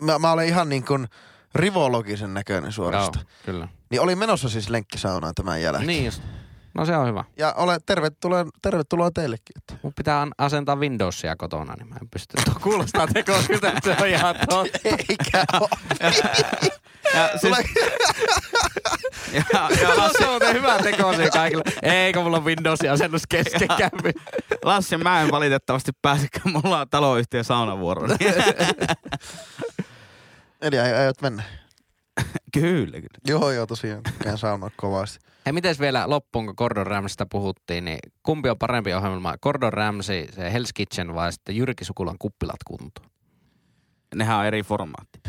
[0.00, 1.06] mä, mä olen ihan niin kuin
[1.54, 3.24] rivologisen näköinen suorastaan.
[3.28, 3.68] Joo, kyllä.
[3.90, 5.86] Niin oli menossa siis lenkkisaunaan tämän jälkeen.
[5.86, 6.22] Niin just.
[6.74, 7.24] No se on hyvä.
[7.36, 9.52] Ja ole tervetuloa, tervetuloa teillekin.
[9.56, 9.74] Että.
[9.82, 12.36] Mun pitää an- asentaa Windowsia kotona, niin mä en pysty.
[12.44, 14.78] Tuo kuulostaa tekosilta, että se on ihan totta.
[14.84, 15.68] Eikä ole.
[17.14, 17.56] Ja, siis,
[19.32, 19.42] ja,
[19.82, 21.62] ja Lassi, Se on muuten hyvä tekosia kaikille.
[21.82, 24.12] Eikö mulla on Windowsin asennus kesken kävi?
[24.64, 28.06] Lassi mä en valitettavasti pääsekään, mulla on taloyhtiö saunavuoro.
[30.62, 31.42] Eli ai- aiot mennä.
[32.60, 33.18] Kyllä, kyllä.
[33.28, 34.00] Joo, joo, tosiaan.
[34.22, 35.18] Käyn saunaa kovasti.
[35.46, 39.38] Hei, mites vielä loppuun, kun Gordon Ramsaysta puhuttiin, niin kumpi on parempi ohjelma?
[39.42, 43.10] Gordon Ramsay, se Hell's Kitchen vai sitten Jyrki Sukulan kuppilat kuntoon?
[44.14, 45.20] Nehän on eri formaatti.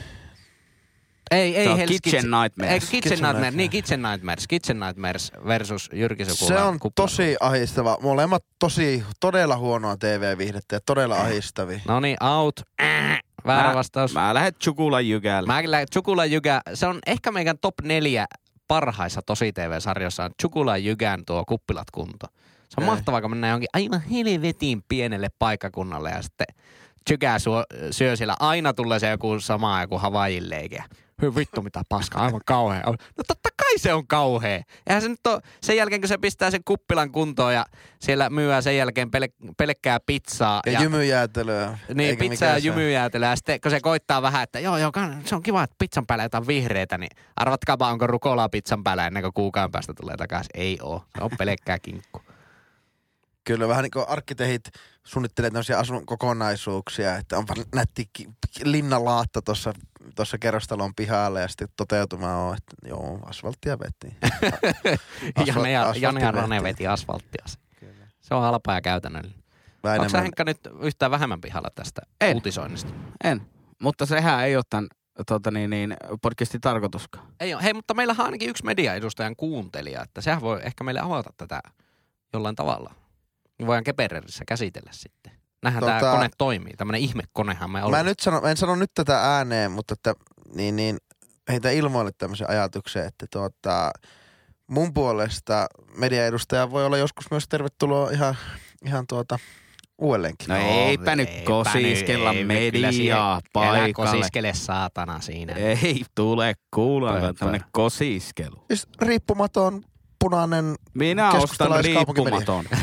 [1.31, 2.73] Ei, ei Se on Hell's Kitchen Nightmares.
[2.73, 3.33] Ei, Kitchen, Kitchen Nightmares.
[3.33, 3.55] Nightmares.
[3.55, 4.47] Niin, Kitchen Nightmares.
[4.47, 7.09] Kitchen Nightmares versus Jyrki Sukulan Se on kuppilat.
[7.09, 7.97] tosi ahistava.
[8.01, 11.79] Molemmat tosi, todella huonoa TV-viihdettä ja todella ahistavia.
[11.87, 12.55] No niin, out.
[12.81, 14.13] Äh, väärä Mä- vastaus.
[14.13, 15.47] Mä lähden Chukula jykällä.
[15.47, 18.25] Mä kyllä Chukula Jygä, se on ehkä meidän top neljä
[18.67, 22.27] parhaissa tosi TV-sarjoissa on Chukula Jygän tuo kuppilat kunto.
[22.69, 22.89] Se on Ei.
[22.89, 26.47] mahtavaa, kun mennään jonkin aivan helvetin pienelle paikkakunnalle ja sitten
[27.07, 28.35] tykää syö, syö siellä.
[28.39, 30.83] Aina tulee se joku sama joku Havaijin leike.
[31.21, 32.83] Hyi vittu mitä paskaa, aivan kauhea.
[32.85, 34.63] No totta kai se on kauhea.
[34.87, 37.65] Eihän se nyt ole, sen jälkeen kun se pistää sen kuppilan kuntoon ja
[37.99, 40.61] siellä myyää sen jälkeen pel, pelkkää pizzaa.
[40.65, 41.77] Ja, ja jymyjäätelöä.
[41.93, 43.29] Niin, eikä pizza ja jymyjäätelöä.
[43.29, 44.91] Ja sitten kun se koittaa vähän, että joo, joo,
[45.25, 49.23] se on kiva, että pizzan päällä jotain vihreitä, niin arvatkaapa, onko rukolaa pizzan päällä ennen
[49.23, 50.51] kuin kuukauden päästä tulee takaisin.
[50.53, 51.03] Ei oo.
[51.17, 52.21] Se on pelkkää kinkku.
[53.43, 54.63] Kyllä vähän niin kuin arkkitehit
[55.03, 58.09] suunnittelee tämmöisiä asunnon kokonaisuuksia, että onpa nätti
[58.63, 59.73] linnalaatta tuossa
[60.15, 64.17] tuossa kerrostalon pihalla ja sitten toteutuma on, että joo, asfalttia veti.
[65.47, 66.31] Jane ja, Jane ja.
[66.31, 67.45] Rane veti asfalttia.
[68.21, 69.43] Se on halpa ja käytännöllinen.
[69.83, 72.35] Onko sä Henkka nyt yhtään vähemmän pihalla tästä En.
[72.35, 72.93] uutisoinnista?
[73.23, 73.41] En.
[73.81, 74.87] Mutta sehän ei ole tämän
[75.27, 77.27] tota niin, niin, podcastin tarkoituskaan.
[77.39, 77.63] Ei ole.
[77.63, 81.61] Hei, mutta meillähän on ainakin yksi mediaedustajan kuuntelija, että sehän voi ehkä meille avata tätä
[82.33, 82.93] jollain tavalla.
[83.59, 85.31] Me voidaan Kepererissä käsitellä sitten.
[85.65, 85.99] Nähdään tota...
[85.99, 86.73] Tämä kone toimii.
[86.73, 87.99] Tämmöinen ihmekonehan me Mä ollaan.
[87.99, 90.15] en nyt sano, mä en sano nyt tätä ääneen, mutta että
[90.55, 90.97] niin, niin,
[91.49, 93.91] heitä ilmoille tämmöisen ajatuksen, että tuota,
[94.67, 98.35] mun puolesta mediaedustaja voi olla joskus myös tervetuloa ihan,
[98.85, 99.39] ihan tuota
[99.97, 100.47] uudelleenkin.
[100.47, 103.93] No, eipä nyt kosiskella ei, mediaa paikalle.
[103.93, 105.53] kosiskele saatana siinä.
[105.53, 107.39] Ei tule kuulemaan Pömpö.
[107.39, 108.63] tämmönen kosiskelu.
[108.67, 109.83] Siis riippumaton
[110.19, 112.65] punainen Minä ostan riippumaton.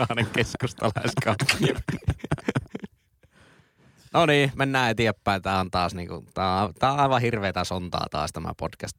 [0.00, 1.74] Punainen keskustalaiskaupunki.
[4.14, 5.42] no niin, mennään eteenpäin.
[5.42, 8.96] Tää on taas niinku, tää on, tää on aivan hirveetä sontaa taas tämä podcast.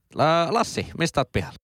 [0.49, 1.57] Lassi, mistä oot pihalla?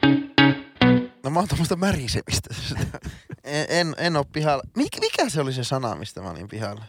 [1.23, 2.56] No mä oon tommoista märisemistä.
[3.43, 4.63] en, en, en oo pihalla.
[4.76, 6.84] Mik, mikä se oli se sana, mistä mä olin pihalla?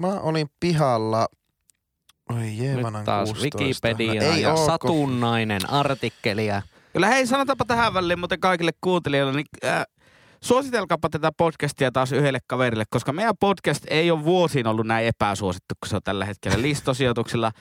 [0.00, 1.28] Mä olin pihalla...
[2.30, 3.88] Oi jeevanan Nyt taas 16.
[3.88, 6.46] Wikipedia No, ei ja satunnainen artikkeli.
[6.46, 6.62] Ja...
[6.92, 9.86] Kyllä hei, sanotaanpa tähän väliin muuten kaikille kuuntelijoille, niin äh,
[10.44, 15.74] suositelkaapa tätä podcastia taas yhdelle kaverille, koska meidän podcast ei ole vuosiin ollut näin epäsuosittu,
[15.80, 17.52] kun se on tällä hetkellä listosijoituksilla.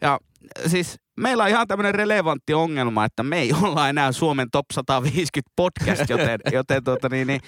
[0.00, 0.18] Ja
[0.66, 5.52] siis meillä on ihan tämmöinen relevantti ongelma, että me ei olla enää Suomen top 150
[5.56, 7.40] podcast, joten, joten tuota niin, niin,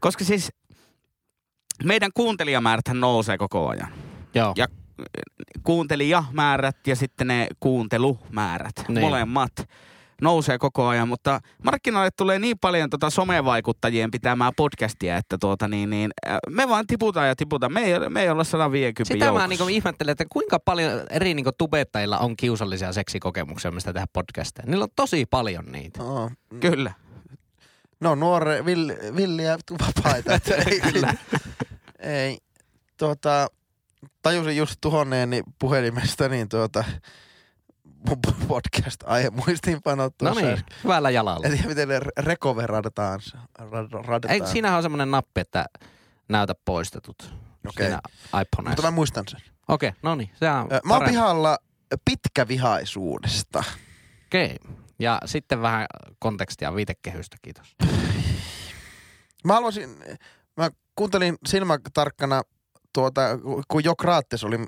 [0.00, 0.52] koska siis
[1.84, 3.92] meidän kuuntelijamääräthän nousee koko ajan.
[4.34, 4.52] Joo.
[4.56, 4.66] Ja
[5.62, 9.00] kuuntelijamäärät ja sitten ne kuuntelumäärät, niin.
[9.00, 9.52] molemmat
[10.22, 15.90] nousee koko ajan, mutta markkinoille tulee niin paljon tota somevaikuttajien pitämää podcastia, että tuota niin,
[15.90, 17.72] niin äh, me vaan tiputaan ja tiputaan.
[17.72, 19.42] Me ei, me ei olla 150 Sitä joukossa.
[19.42, 24.66] mä niinku ihmettelen, että kuinka paljon eri niinku tubettajilla on kiusallisia seksikokemuksia, mistä tehdä podcasteja.
[24.66, 26.02] Niillä on tosi paljon niitä.
[26.02, 26.30] Oo.
[26.60, 26.92] Kyllä.
[28.00, 30.32] No nuore, vill, villiä vapaita.
[30.66, 30.80] Ei,
[31.98, 32.38] ei,
[32.96, 33.46] tuota,
[34.22, 36.84] tajusin just tuhonneeni puhelimesta, niin tuota,
[38.08, 41.46] mun podcast-aihe muistiinpanot No niin, hyvällä jalalla.
[41.46, 43.20] En tiedä, miten ne recoveradataan.
[44.06, 44.24] Rad.
[44.28, 45.66] Ei, siinähän on semmoinen nappi, että
[46.28, 47.34] näytä poistetut.
[47.68, 47.86] Okei.
[47.86, 48.70] Siinä iPhoneissa.
[48.70, 49.40] Mutta mä muistan sen.
[49.68, 50.30] Okei, no niin.
[50.34, 51.58] Se on Ö, Mä oon pihalla
[52.04, 53.64] pitkävihaisuudesta.
[54.26, 54.56] Okei.
[54.98, 55.86] Ja sitten vähän
[56.18, 57.76] kontekstia viitekehystä, kiitos.
[59.44, 59.90] Mä haluaisin,
[60.56, 62.42] mä kuuntelin silmätarkkana
[62.92, 63.20] tuota,
[63.68, 64.58] kun Jokraattes oli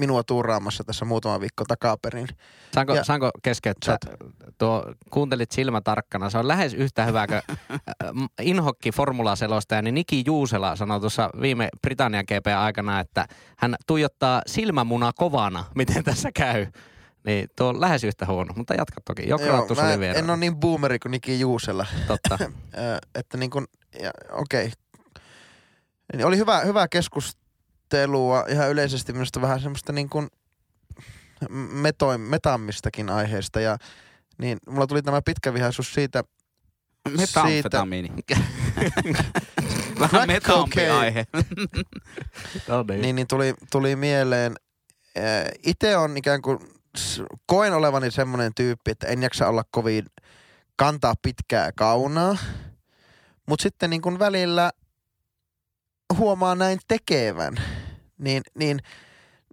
[0.00, 2.28] minua tuuraamassa tässä muutama viikko takaperin.
[2.74, 3.96] Saanko, Ja- saanko keskeyttää?
[4.58, 6.30] Tuo, kuuntelit silmä tarkkana.
[6.30, 8.08] Se on lähes yhtä hyvä kuin äh,
[8.40, 13.26] Inhokki formulaselostaja, niin Niki Juusela sanoi tuossa viime Britannian GP aikana, että
[13.56, 16.66] hän tuijottaa silmämuna kovana, miten tässä käy.
[17.26, 19.28] Niin tuo on lähes yhtä huono, mutta jatka toki.
[19.28, 20.18] Jokraattus mä oli vielä.
[20.18, 21.86] en ole niin boomeri kuin Niki Juusella.
[22.06, 22.38] Totta.
[23.14, 23.66] Että niin kuin,
[24.02, 24.72] ja, okei.
[26.12, 26.88] Niin oli hyvä, hyvä
[27.90, 30.28] keskustelua ihan yleisesti minusta vähän semmoista niin kuin
[31.72, 33.78] metoim, metammistakin aiheesta ja
[34.38, 36.24] niin mulla tuli tämä pitkävihaisuus siitä,
[37.18, 38.08] Metamfetamiini.
[40.00, 41.26] Vähän metampi aihe.
[42.68, 43.00] no niin.
[43.02, 44.54] niin, niin tuli, tuli mieleen.
[45.66, 46.58] Itse on ikään kuin,
[47.46, 50.04] koen olevani semmoinen tyyppi, että en jaksa olla kovin
[50.76, 52.36] kantaa pitkää kaunaa.
[53.48, 54.70] Mutta sitten niin kuin välillä
[56.18, 57.54] huomaa näin tekevän.
[58.18, 58.78] Niin, niin,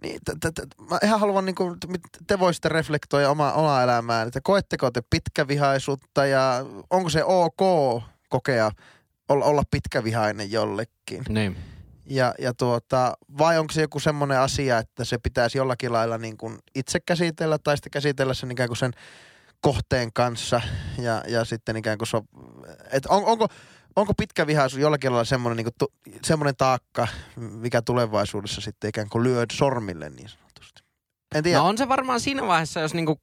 [0.02, 1.78] niin t- t- t- mä ihan haluan, niin kuin,
[2.26, 7.60] te voisitte reflektoida oma, omaa elämään, että koetteko te pitkävihaisuutta ja onko se ok
[8.28, 8.70] kokea
[9.28, 11.24] olla, olla pitkävihainen jollekin?
[11.28, 11.56] niin.
[12.06, 16.36] Ja, ja tuota, vai onko se joku semmoinen asia, että se pitäisi jollakin lailla niin
[16.36, 18.92] kuin itse käsitellä tai sitten käsitellä sen ikään kuin sen
[19.60, 20.60] kohteen kanssa
[20.98, 22.22] ja, ja sitten ikään kuin so,
[22.92, 23.48] et on, onko,
[23.96, 29.08] onko pitkä vihaisuus jollakin lailla semmoinen, niin kuin tu, semmoinen taakka, mikä tulevaisuudessa sitten ikään
[29.08, 30.82] kuin lyö sormille niin sanotusti?
[31.34, 31.58] En tiedä.
[31.58, 33.20] No on se varmaan siinä vaiheessa, jos niinku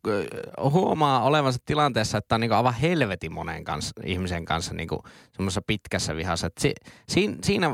[0.63, 6.15] huomaa olevansa tilanteessa, että on niinku aivan helvetin monen kanssa, ihmisen kanssa niinku semmoisessa pitkässä
[6.15, 6.47] vihassa.
[6.47, 6.73] Et si,
[7.09, 7.73] siinä, siinä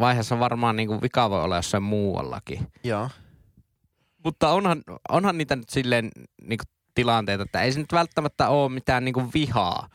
[0.00, 2.66] vaiheessa varmaan niinku vika voi olla jossain muuallakin.
[2.84, 3.10] Joo.
[4.24, 6.10] Mutta onhan, onhan niitä nyt silleen
[6.42, 9.88] niinku tilanteita, että ei se nyt välttämättä ole mitään niinku vihaa,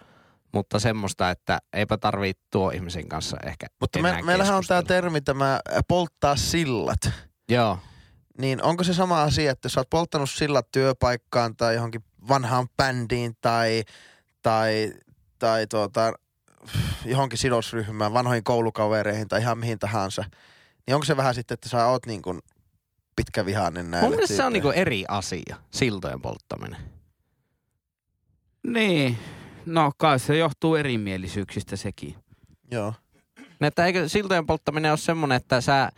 [0.53, 4.83] mutta semmoista, että eipä tarvii tuo ihmisen kanssa ehkä Mutta enää me, meillähän on tämä
[4.83, 7.09] termi, tämä äh, polttaa sillat.
[7.49, 7.79] Joo.
[8.37, 12.67] Niin onko se sama asia, että jos sä oot polttanut sillat työpaikkaan tai johonkin vanhaan
[12.77, 13.83] bändiin tai,
[14.41, 14.93] tai,
[15.39, 16.13] tai tuota,
[17.05, 20.23] johonkin sidosryhmään, vanhoihin koulukavereihin tai ihan mihin tahansa,
[20.87, 22.39] niin onko se vähän sitten, että sä oot niin kuin
[23.15, 24.73] pitkävihainen näille Mun mielestä se on tyypeille?
[24.75, 26.77] niinku eri asia, siltojen polttaminen.
[28.67, 29.17] Niin.
[29.65, 32.15] No kai se johtuu erimielisyyksistä sekin.
[32.71, 32.93] Joo.
[33.59, 35.89] No, Että eikö siltojen polttaminen ole semmoinen, että sä, äh,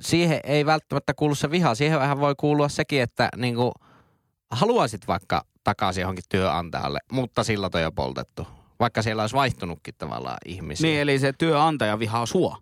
[0.00, 1.74] siihen ei välttämättä kuulu se viha.
[1.74, 3.72] Siihen vähän voi kuulua sekin, että niinku,
[4.50, 8.46] haluaisit vaikka takaisin johonkin työnantajalle, mutta sillat on jo poltettu.
[8.80, 10.88] Vaikka siellä olisi vaihtunutkin tavallaan ihmisiä.
[10.88, 12.58] Niin, eli se työnantaja vihaa sua.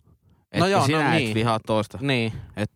[0.53, 1.35] Että No joo, no sinä et niin.
[1.35, 1.99] vihaa toista.
[2.01, 2.33] Niin,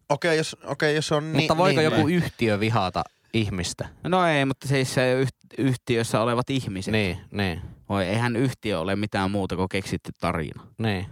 [0.09, 3.05] Okei, jos, okei, jos on niin, mutta voiko niin, joku yhtiö vihata
[3.37, 3.89] ihmistä?
[4.05, 6.93] No ei, mutta siis se yht- yhtiössä olevat ihmiset.
[6.93, 10.67] Niin, niin, Oi, eihän yhtiö ole mitään muuta kuin keksitty tarina.
[10.79, 11.07] niin.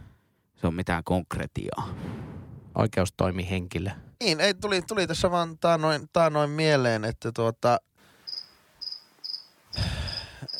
[0.61, 1.89] Se on mitään konkretiaa.
[2.75, 3.91] Oikeustoimihenkilö.
[4.25, 7.79] Niin, ei, tuli, tuli tässä vaan taanoin, taanoin mieleen, että tuota,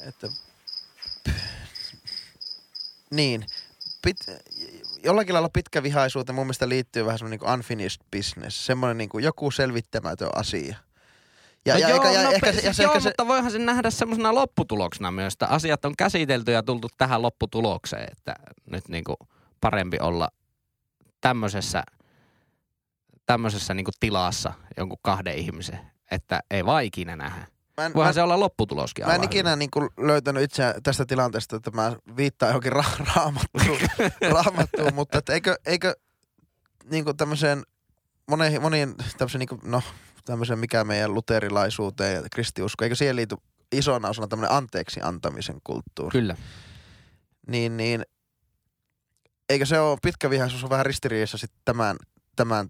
[0.09, 0.29] että,
[3.11, 3.47] niin,
[4.03, 4.17] pit,
[5.05, 9.51] jollakin lailla pitkävihaisuuteen mun mielestä liittyy vähän semmoinen niin unfinished business, semmoinen niin kuin joku
[9.51, 10.77] selvittämätön asia.
[11.67, 13.27] Ja, no ja, joo, eikä- ja, no, ehkä, se- ja se, joo, ehkä se, mutta
[13.29, 18.35] voihan sen nähdä semmoisena lopputuloksena myös, että asiat on käsitelty ja tultu tähän lopputulokseen, että
[18.71, 19.17] nyt niinku
[19.61, 20.29] parempi olla
[21.21, 21.83] tämmöisessä,
[23.27, 25.79] tämmöisessä niinku tilassa jonkun kahden ihmisen,
[26.11, 27.47] että ei vaan ikinä nähdä.
[27.77, 31.07] mä en, mä, Voihan se olla lopputuloskin mä en ikinä niin kuin löytänyt itse tästä
[31.07, 33.79] tilanteesta, että mä viittaan johonkin ra- raamattuun,
[34.45, 35.95] raamattuun, mutta että eikö, eikö
[36.91, 37.63] niin kuin tämmöiseen
[38.29, 39.83] moneen, moniin tämmöiseen niin kuin, no
[40.25, 43.37] tämmöiseen mikä meidän luterilaisuuteen ja kristiusko, eikö siihen liity
[43.73, 46.21] isona osana tämmöinen anteeksi antamisen kulttuuri?
[46.21, 46.37] Kyllä.
[47.47, 48.03] Niin, niin
[49.49, 51.97] eikö se ole pitkävihaisuus on vähän ristiriidassa sitten tämän,
[52.37, 52.69] tämän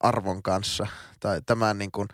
[0.00, 0.86] arvon kanssa
[1.20, 2.08] tai tämän niin kuin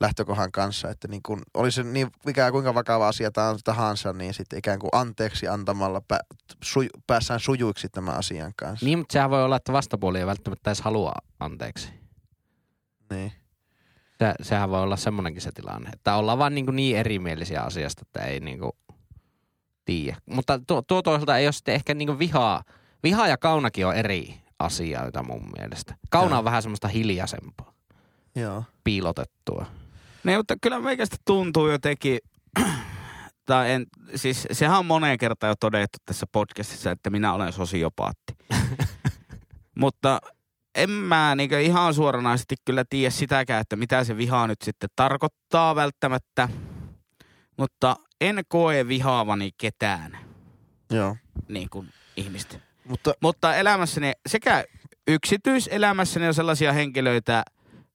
[0.00, 4.34] lähtökohan kanssa, että niin kuin, oli se niin mikä kuinka vakava asia ta- tahansa, niin
[4.34, 6.20] sitten ikään kuin anteeksi antamalla pä,
[6.64, 8.86] suj, päässään sujuiksi tämän asian kanssa.
[8.86, 11.88] Niin, mutta sehän voi olla, että vastapuoli ei välttämättä edes halua anteeksi.
[13.10, 13.32] Niin.
[14.18, 18.20] Se, sehän voi olla semmoinenkin se tilanne, että ollaan vaan niin, niin erimielisiä asiasta, että
[18.20, 18.60] ei niin
[19.84, 20.16] tiedä.
[20.26, 22.64] Mutta tuo, tuo toisaalta ei ole sitten ehkä niin vihaa.
[23.02, 25.94] Viha ja kaunakin on eri asioita mun mielestä.
[26.10, 26.38] Kauna Joo.
[26.38, 27.72] on vähän semmoista hiljaisempaa,
[28.34, 28.64] Joo.
[28.84, 29.66] piilotettua.
[30.24, 32.18] Ne, mutta kyllä meikästä tuntuu jotenkin,
[33.46, 38.36] tai en, siis sehän on moneen kertaan jo todettu tässä podcastissa, että minä olen sosiopaatti.
[39.82, 40.20] mutta
[40.74, 45.74] en mä niin ihan suoranaisesti kyllä tiedä sitäkään, että mitä se viha nyt sitten tarkoittaa
[45.74, 46.48] välttämättä.
[47.56, 50.18] Mutta en koe vihaavani ketään
[50.90, 51.16] Joo.
[51.48, 52.60] niin kuin ihmistä.
[52.84, 54.64] Mutta Mutta elämässäni, sekä
[55.08, 57.42] yksityiselämässäni on sellaisia henkilöitä,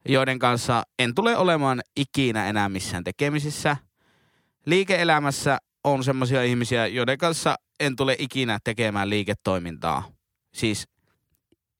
[0.06, 3.78] joiden kanssa en tule olemaan ikinä enää missään tekemisissä.
[4.66, 10.04] Liike-elämässä on sellaisia ihmisiä, joiden kanssa en tule ikinä tekemään liiketoimintaa.
[10.54, 10.88] Siis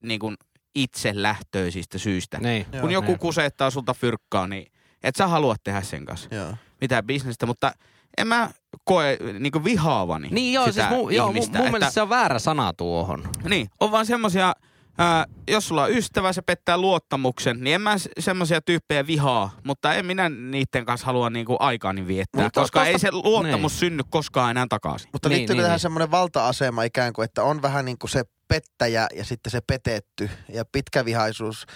[0.02, 0.36] niin kuin
[0.74, 2.38] itse lähtöisistä syistä.
[2.38, 2.66] Niin.
[2.72, 3.18] Joo, Kun joku niin.
[3.18, 6.54] kusettaa sulta fyrkkaa, niin et sä halua tehdä sen kanssa joo.
[6.80, 7.72] mitään bisnestä, mutta
[8.18, 8.50] en mä
[8.84, 12.02] koe niin vihaavani Niin joo, sitä siis mu, joo, mu, ihmistä, mun että- mielestä se
[12.02, 13.28] on väärä sana tuohon.
[13.48, 14.52] Niin, on vaan semmosia,
[15.00, 19.50] ää, jos sulla on ystävä, se pettää luottamuksen, niin en mä s- semmosia tyyppejä vihaa,
[19.64, 23.78] mutta en minä niiden kanssa halua niinku aikaani viettää, Mutta koska tosta- ei se luottamus
[23.80, 25.08] synny koskaan enää takaisin.
[25.12, 25.80] Mutta Niin, liittyy niin, tähän niin.
[25.80, 30.30] semmoinen valta-asema ikään kuin, että on vähän niin kuin se pettäjä ja sitten se petetty.
[30.52, 31.66] Ja pitkävihaisuus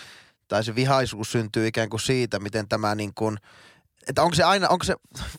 [0.49, 3.37] tai se vihaisuus syntyy ikään kuin siitä, miten tämä niin kuin,
[4.09, 4.95] että onko se aina, onko se,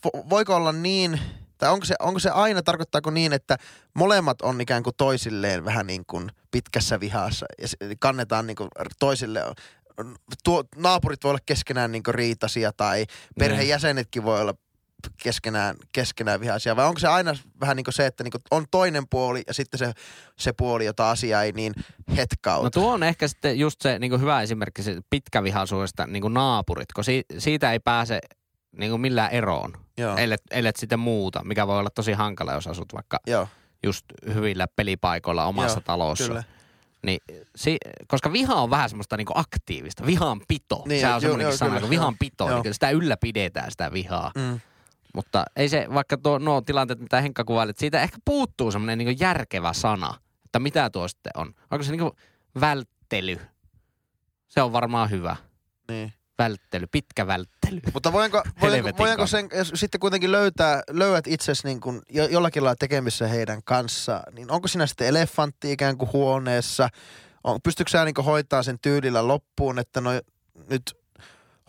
[0.08, 1.20] vo- voiko olla niin,
[1.58, 3.58] tai onko se, onko se aina, tarkoittaako niin, että
[3.94, 7.68] molemmat on ikään kuin toisilleen vähän niin kuin pitkässä vihassa ja
[8.00, 9.42] kannetaan niin kuin toisille,
[10.44, 13.06] tuo, naapurit voi olla keskenään niin riitasia tai
[13.40, 14.54] perheenjäsenetkin voi olla
[15.24, 19.44] keskenään, keskenään vihaisia, vai onko se aina vähän niin se, että niin on toinen puoli
[19.48, 19.92] ja sitten se,
[20.40, 21.74] se puoli, jota asia ei niin
[22.16, 22.64] hetkauta?
[22.64, 27.26] No tuo on ehkä sitten just se niin hyvä esimerkki pitkävihaisuudesta niin naapurit, kun si,
[27.38, 28.20] siitä ei pääse
[28.78, 32.94] niin millään eroon, Joo, ellet, ellet sitten muuta, mikä voi olla tosi hankala, jos asut
[32.94, 33.48] vaikka joo
[33.86, 36.28] just hyvillä pelipaikoilla omassa Joo, talossa.
[36.28, 36.44] kyllä.
[37.04, 37.20] Niin,
[37.56, 37.78] si,
[38.08, 40.06] koska viha on vähän semmoista niinku aktiivista.
[40.06, 40.84] Vihan pito.
[40.88, 42.62] Niin, Se on semmoinenkin sana, kun vihan pito.
[42.62, 44.32] Niin sitä ylläpidetään sitä vihaa.
[44.36, 44.60] Mm.
[45.16, 48.98] Mutta ei se, vaikka tuo, nuo tilanteet, mitä Henkka kuvaili, että siitä ehkä puuttuu semmoinen
[48.98, 51.54] niin järkevä sana, että mitä tuo sitten on.
[51.72, 52.12] Onko se niin
[52.60, 53.40] välttely?
[54.48, 55.36] Se on varmaan hyvä.
[55.90, 56.14] Niin.
[56.40, 57.80] Välttely, pitkä välttely.
[57.94, 62.64] Mutta voinko, voinko, voinko sen jos sitten kuitenkin löytää, löydät itsesi niin kuin jo, jollakin
[62.64, 66.90] lailla tekemissä heidän kanssaan, niin onko sinä sitten elefantti ikään kuin huoneessa?
[67.44, 70.10] On, pystytkö sä niin hoitaa sen tyylillä loppuun, että no
[70.70, 70.98] nyt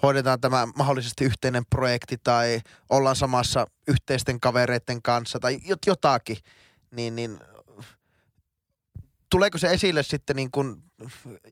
[0.02, 6.36] hoidetaan tämä mahdollisesti yhteinen projekti tai ollaan samassa yhteisten kavereiden kanssa tai jot, jotakin,
[6.90, 7.40] niin, niin
[9.30, 10.82] tuleeko se esille sitten niin kuin,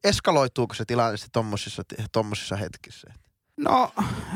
[0.05, 1.83] eskaloituuko se tilanne sitten tommosissa,
[2.13, 3.13] tommosissa hetkissä?
[3.57, 3.93] No,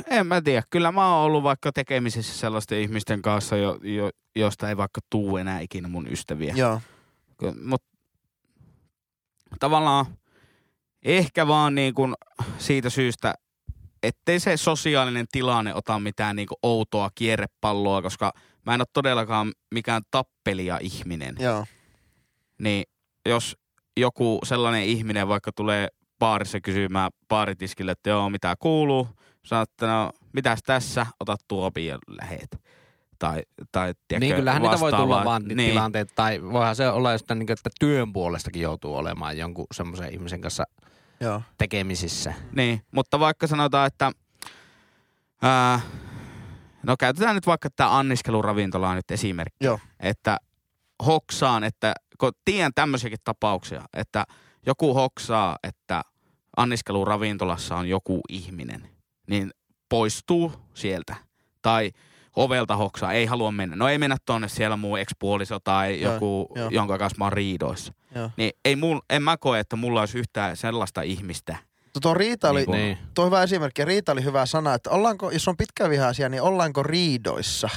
[0.06, 0.62] en mä tiedä.
[0.70, 5.36] Kyllä mä oon ollut vaikka tekemisissä sellaisten ihmisten kanssa, jo, jo, josta ei vaikka tuu
[5.36, 6.54] enää ikinä mun ystäviä.
[6.56, 6.80] Joo.
[7.64, 7.88] Mutta
[9.60, 10.06] tavallaan
[11.02, 12.14] ehkä vaan niin kuin
[12.58, 13.34] siitä syystä,
[14.02, 18.32] ettei se sosiaalinen tilanne ota mitään niin kuin outoa kierrepalloa, koska
[18.66, 21.36] mä en ole todellakaan mikään tappelija ihminen.
[21.38, 21.66] Joo.
[22.58, 22.84] Niin
[23.28, 23.56] jos
[23.96, 25.88] joku sellainen ihminen vaikka tulee
[26.18, 29.08] baarissa kysymään baaritiskille, että joo, mitä kuuluu,
[29.42, 32.60] sanoo, että no, mitäs tässä, otat tuopin ja lähet.
[33.18, 35.70] Tai, tai tiedätkö, Niin kyllähän niitä voi tulla vaan niin.
[35.70, 40.40] tilanteet, tai voihan se olla jostain, niin että työn puolestakin joutuu olemaan jonkun semmoisen ihmisen
[40.40, 40.64] kanssa
[41.20, 41.42] Joo.
[41.58, 42.34] tekemisissä.
[42.52, 44.12] Niin, mutta vaikka sanotaan, että
[45.42, 45.80] ää,
[46.82, 49.64] no käytetään nyt vaikka tämä anniskeluravintolaa nyt esimerkki.
[49.64, 49.78] Joo.
[50.00, 50.36] Että
[51.06, 54.24] hoksaan, että kun tiedän tämmöisiäkin tapauksia, että
[54.66, 56.02] joku hoksaa, että
[56.56, 58.88] anniskeluravintolassa on joku ihminen,
[59.30, 59.50] niin
[59.88, 61.16] poistuu sieltä.
[61.62, 61.90] Tai
[62.36, 63.76] ovelta hoksaa, ei halua mennä.
[63.76, 66.70] No ei mennä tonne, siellä muu ekspuoliso tai Joo, joku, joo.
[66.70, 67.92] jonka kanssa mä oon riidoissa.
[68.14, 68.30] Joo.
[68.36, 71.56] Niin ei mul, en mä koe, että mulla olisi yhtään sellaista ihmistä.
[71.92, 72.98] Tuo, tuo Riita oli, Niin kuin- Niin.
[73.14, 77.68] tuo hyvä esimerkki, Riita oli hyvä sana, että ollaanko, jos on pitkävihaisia, niin ollaanko riidoissa?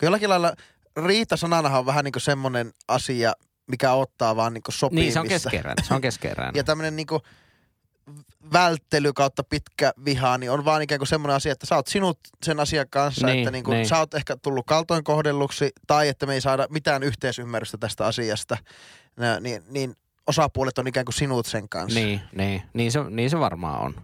[0.00, 0.52] Kun jollakin lailla
[0.96, 3.32] Riita sananahan on vähän niin kuin semmoinen asia,
[3.66, 5.04] mikä ottaa vaan niin kuin sopimista.
[5.04, 5.84] Niin, se on keskeräinen.
[5.84, 6.56] Se on keskeräinen.
[6.56, 7.22] Ja tämmöinen niin kuin
[8.52, 12.18] välttely kautta pitkä viha, niin on vaan ikään kuin semmoinen asia, että sä oot sinut
[12.42, 13.88] sen asian kanssa, Niin, että niin kuin niin.
[13.88, 18.56] sä oot ehkä tullut kaltoin kohdelluksi, tai että me ei saada mitään yhteisymmärrystä tästä asiasta,
[19.16, 19.94] Nä, niin, niin
[20.26, 21.98] osapuolet on ikään kuin sinut sen kanssa.
[22.00, 23.94] Niin, niin, niin, se, niin se varmaan on.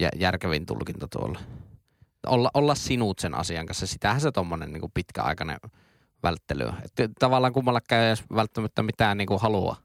[0.00, 1.40] Jä, järkevin tulkinta tuolla.
[2.26, 5.58] Olla, olla sinut sen asian kanssa, sitähän se tommonen niin pitkäaikainen
[6.22, 6.68] välttely.
[6.82, 9.76] Että tavallaan kummallakaan ei edes välttämättä mitään niin halua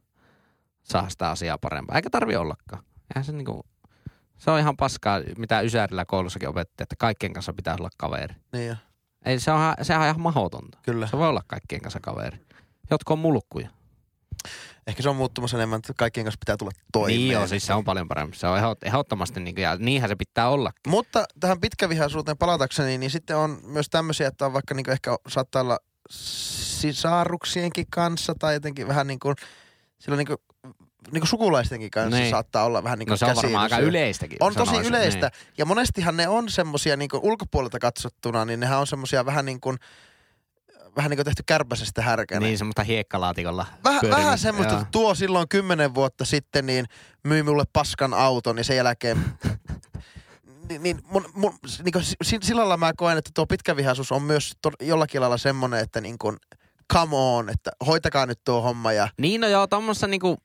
[0.83, 1.95] saada sitä asiaa parempaa.
[1.95, 2.83] Eikä tarvi ollakaan.
[3.15, 3.61] Eihän se, niin kuin,
[4.37, 8.35] se on ihan paskaa, mitä Ysärillä koulussakin opetti, että kaikkien kanssa pitää olla kaveri.
[8.53, 8.75] Niin jo,
[9.25, 10.77] Ei, se on, sehän on ihan mahdotonta.
[10.83, 11.07] kyllä.
[11.07, 12.37] Se voi olla kaikkien kanssa kaveri.
[12.91, 13.69] Jotkut on mulkkuja.
[14.87, 17.19] Ehkä se on muuttumassa enemmän, että kaikkien kanssa pitää tulla toimeen.
[17.19, 18.37] Niin joo, siis se on paljon parempi.
[18.37, 20.71] Se on ehdot- ehdottomasti, niin kuin, ja niinhän se pitää olla.
[20.87, 25.61] Mutta tähän pitkävihaisuuteen palatakseni, niin sitten on myös tämmöisiä, että on vaikka niin ehkä saattaa
[25.61, 25.79] olla
[26.79, 29.35] sisaruksienkin kanssa tai jotenkin vähän niin kuin,
[29.99, 30.37] silloin niin kuin,
[31.11, 32.29] niin kuin sukulaistenkin kanssa Niin.
[32.31, 34.37] saattaa olla vähän niin kuin No se on varmaan aika yleistäkin.
[34.39, 34.89] On tosi sanoisin.
[34.89, 35.31] yleistä.
[35.57, 39.77] Ja monestihan ne on semmosia niin ulkopuolelta katsottuna, niin nehän on semmosia vähän niin kuin,
[40.99, 42.39] vähän niin kuin tehty kärpäsestä härkänä.
[42.39, 44.23] Niin, niin semmoista hiekkalaatikolla Vähän, pyörinyt.
[44.25, 44.81] vähän semmoista, Joo.
[44.81, 46.85] että tuo silloin kymmenen vuotta sitten niin
[47.23, 49.25] myi mulle paskan auton, niin sen jälkeen...
[50.69, 54.21] niin, niin, mun, mun, niin kuin, si- sillä lailla mä koen, että tuo pitkävihaisuus on
[54.23, 56.37] myös to, jollakin lailla semmoinen, että niin kuin,
[56.93, 60.37] come on, että hoitakaa nyt tuo homma ja Niin no joo, tommossa niinku,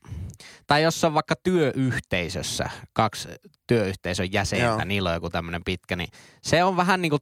[0.66, 3.28] tai jos on vaikka työyhteisössä kaksi
[3.66, 4.84] työyhteisön jäsentä, Joo.
[4.84, 6.08] niillä on joku tämmöinen pitkä, niin
[6.42, 7.18] se on vähän niinku,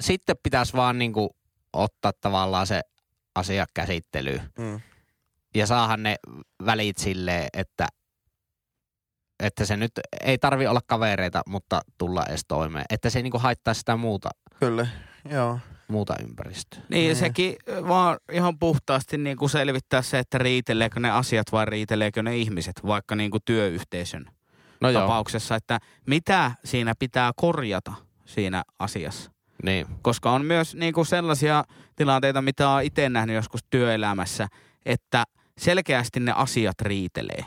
[0.00, 1.36] sitten pitäisi vaan niinku
[1.74, 2.80] ottaa tavallaan se
[3.34, 4.52] asia käsittelyyn.
[4.58, 4.80] mm,
[5.54, 6.16] ja saahan ne
[6.66, 7.88] välit silleen, että,
[9.40, 12.84] että se nyt ei tarvi olla kavereita, mutta tulla edes toimeen.
[12.90, 14.86] Että se ei niinku haittaa sitä muuta, kyllä,
[15.30, 15.58] joo.
[15.88, 16.80] muuta ympäristöä.
[16.80, 17.16] Niin, niin.
[17.16, 17.56] sekin
[17.88, 22.80] vaan ihan puhtaasti niin kuin selvittää se, että riiteleekö ne asiat vai riiteleekö ne ihmiset,
[22.86, 24.26] vaikka niin kuin työyhteisön
[24.80, 27.92] No joo, tapauksessa, että mitä siinä pitää korjata
[28.24, 29.30] siinä asiassa.
[29.64, 29.86] Niin.
[30.02, 31.64] Koska on myös niin kuin sellaisia
[31.96, 34.48] tilanteita, mitä olen itse nähnyt joskus työelämässä,
[34.86, 35.24] että
[35.58, 37.44] selkeästi ne asiat riitelee.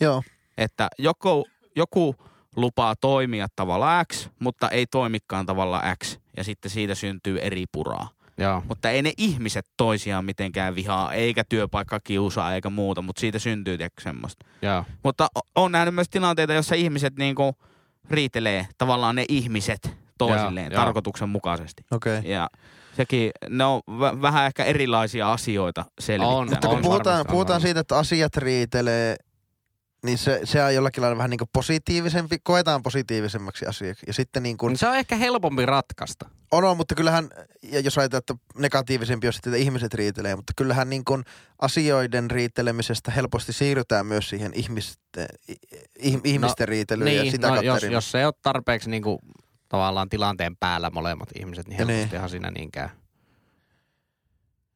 [0.00, 0.22] Joo,
[0.58, 2.16] Että joku, joku
[2.56, 8.08] lupaa toimia tavalla X, mutta ei toimikaan tavalla X, ja sitten siitä syntyy eri puraa.
[8.38, 8.62] Joo.
[8.68, 13.78] Mutta ei ne ihmiset toisiaan mitenkään vihaa, eikä työpaikka kiusaa eikä muuta, mutta siitä syntyy
[13.78, 14.46] tiedätkö, semmoista.
[14.62, 14.84] Joo.
[15.02, 17.56] Mutta on nähnyt myös tilanteita, jossa ihmiset niinku
[18.10, 20.82] riitelee tavallaan ne ihmiset toisilleen joo.
[20.82, 21.84] tarkoituksenmukaisesti.
[21.90, 22.18] okei.
[22.18, 22.30] Okay.
[22.30, 22.48] Ja
[22.96, 26.36] sekin, ne on vä- vähän ehkä erilaisia asioita selvittää.
[26.36, 29.16] On, Mutta kun on puhutaan, puhutaan siitä, että asiat riitelee,
[30.04, 34.06] niin se, se on jollakin lailla vähän niin kuin positiivisempi, koetaan positiivisemmaksi asiaksi.
[34.06, 36.28] Ja sitten niin kuin, Niin se on ehkä helpompi ratkaista.
[36.52, 37.28] on, on, mutta kyllähän,
[37.62, 41.24] ja jos ajatellaan, että negatiivisempi on sitten, että ihmiset riitelee, mutta kyllähän niin kuin
[41.58, 45.26] asioiden riitelemisestä helposti siirrytään myös siihen ihmisten,
[45.98, 49.20] ih, ihmisten no, riitelyyn ja sitä no, jos, jos ei ole tarpeeksi niinku,
[49.72, 51.88] tavallaan tilanteen päällä molemmat ihmiset, niin niin.
[51.88, 52.88] helpostihan siinä niin käy.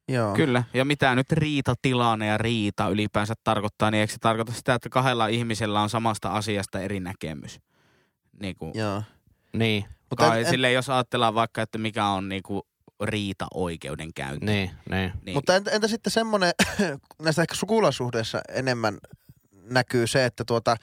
[0.07, 0.33] Joo.
[0.33, 4.89] Kyllä, ja mitä nyt riitatilanne ja riita ylipäänsä tarkoittaa, niin eikö se tarkoita sitä, että
[4.89, 7.59] kahdella ihmisellä on samasta asiasta eri näkemys?
[8.41, 9.03] Niin kuin, Joo.
[9.53, 12.61] Niin, Mutta kai, en, en, silleen, jos ajatellaan vaikka, että mikä on niin kuin
[13.03, 14.45] riita oikeudenkäynti.
[14.45, 15.11] niin, niin.
[15.25, 15.35] Niin.
[15.35, 16.51] Mutta entä, entä sitten semmoinen,
[17.21, 18.97] näistä ehkä sukulaisuudessa enemmän
[19.69, 20.75] näkyy se, että tuota,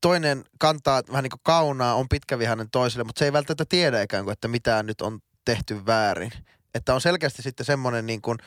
[0.00, 4.24] toinen kantaa vähän niin kuin kaunaa, on pitkävihainen toiselle, mutta se ei välttämättä tiedä ikään
[4.24, 6.32] kuin, että mitä nyt on tehty väärin.
[6.74, 8.38] Että on selkeästi sitten semmoinen niin kuin,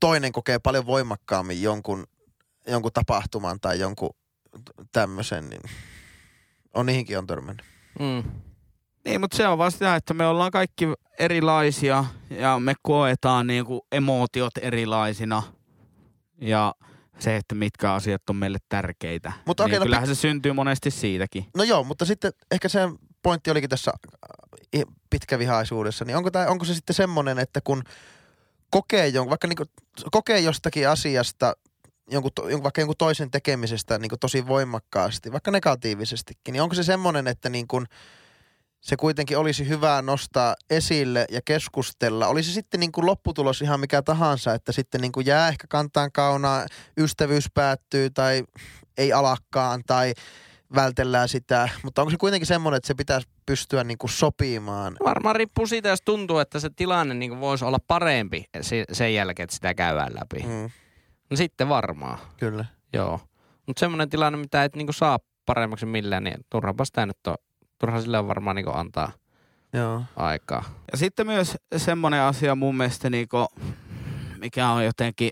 [0.00, 2.06] toinen kokee paljon voimakkaammin jonkun,
[2.66, 4.10] jonkun tapahtuman tai jonkun
[4.92, 5.62] tämmöisen, niin
[6.74, 7.66] on niihinkin on törmännyt.
[7.98, 8.30] Mm.
[9.04, 10.86] Niin, mutta se on vaan sitä, että me ollaan kaikki
[11.18, 15.42] erilaisia ja me koetaan niin kuin emootiot erilaisina.
[16.40, 16.74] Ja
[17.18, 19.32] se, että mitkä asiat on meille tärkeitä.
[19.46, 21.46] Mutta niin okei, no kyllähän se syntyy monesti siitäkin.
[21.56, 22.80] No joo, mutta sitten ehkä se
[23.22, 23.92] pointti olikin tässä
[24.76, 27.82] äh, pitkävihaisuudessa, niin onko, tää, onko se sitten semmoinen, että kun
[28.70, 29.64] kokee, jonkun, vaikka niinku,
[30.12, 31.56] kokee jostakin asiasta,
[32.10, 37.26] jonkun, jonkun, vaikka jonkun toisen tekemisestä niin tosi voimakkaasti, vaikka negatiivisestikin, niin onko se semmoinen,
[37.26, 37.86] että niin kuin,
[38.84, 42.26] se kuitenkin olisi hyvä nostaa esille ja keskustella.
[42.26, 46.12] Olisi sitten niin kuin lopputulos ihan mikä tahansa, että sitten niin kuin jää ehkä kantaan
[46.12, 46.66] kaunaa,
[46.98, 48.44] ystävyys päättyy tai
[48.98, 50.12] ei alakkaan tai
[50.74, 51.68] vältellään sitä.
[51.82, 54.96] Mutta onko se kuitenkin semmoinen, että se pitäisi pystyä niin kuin sopimaan?
[55.04, 59.44] Varmaan riippuu siitä, jos tuntuu, että se tilanne niin voisi olla parempi se- sen jälkeen,
[59.44, 60.46] että sitä käydään läpi.
[60.46, 60.70] Mm,
[61.30, 62.64] No sitten varmaan, kyllä.
[62.92, 63.20] joo.
[63.66, 67.34] Mutta semmoinen tilanne, mitä et niin saa paremmaksi millään, niin turhapa sitä nyt on.
[67.84, 69.12] Turha sille on varmaan niin antaa
[69.72, 70.02] Joo.
[70.16, 70.64] aikaa.
[70.92, 73.46] Ja sitten myös semmoinen asia mun mielestä, niinku,
[74.38, 75.30] mikä on jotenkin,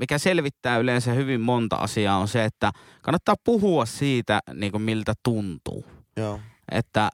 [0.00, 2.72] mikä selvittää yleensä hyvin monta asiaa, on se, että
[3.02, 5.84] kannattaa puhua siitä, niinku, miltä tuntuu.
[6.16, 6.40] Joo.
[6.70, 7.10] Että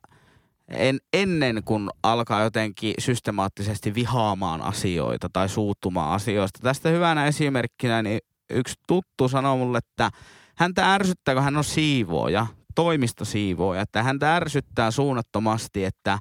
[0.69, 6.59] en, ennen kuin alkaa jotenkin systemaattisesti vihaamaan asioita tai suuttumaan asioista.
[6.63, 10.11] Tästä hyvänä esimerkkinä niin yksi tuttu sanoi mulle, että
[10.57, 12.47] häntä ärsyttää, kun hän on siivooja,
[12.81, 16.19] toimistosiivooja, että häntä ärsyttää suunnattomasti, että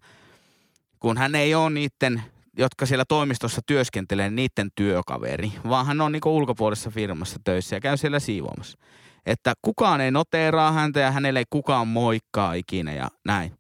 [0.99, 2.23] kun hän ei ole niiden,
[2.57, 7.97] jotka siellä toimistossa työskentelee, niiden työkaveri, vaan hän on niinku ulkopuolisessa firmassa töissä ja käy
[7.97, 8.77] siellä siivoamassa.
[9.25, 13.57] Että kukaan ei noteeraa häntä ja hänelle ei kukaan moikkaa ikinä ja näin.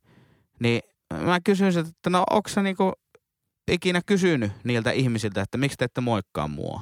[0.59, 0.81] Niin
[1.23, 2.93] mä kysyin siltä, että no onko sä niinku
[3.71, 6.81] ikinä kysynyt niiltä ihmisiltä, että miksi te ette moikkaa mua?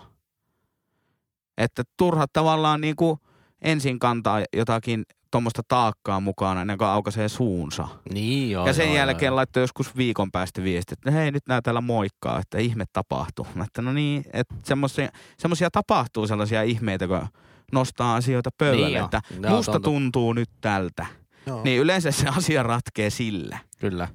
[1.57, 3.19] Että turha tavallaan niinku
[3.61, 7.87] ensin kantaa jotakin tuommoista taakkaa mukaan ennen kuin aukaisee suunsa.
[8.13, 8.67] Niin joo.
[8.67, 9.35] ja sen joo, jälkeen joo.
[9.35, 13.47] laittoi joskus viikon päästä viesti, että hei nyt nää täällä moikkaa, että ihme tapahtuu.
[13.55, 15.09] Mä että no niin, että semmosia,
[15.39, 17.27] semmosia tapahtuu sellaisia ihmeitä, kun
[17.71, 19.93] nostaa asioita pöydälle, Niin että Joo, musta tuntuu.
[19.93, 21.05] tuntuu nyt tältä.
[21.45, 21.63] Joo.
[21.63, 23.59] Niin yleensä se asia ratkee sillä.
[23.79, 24.07] Kyllä.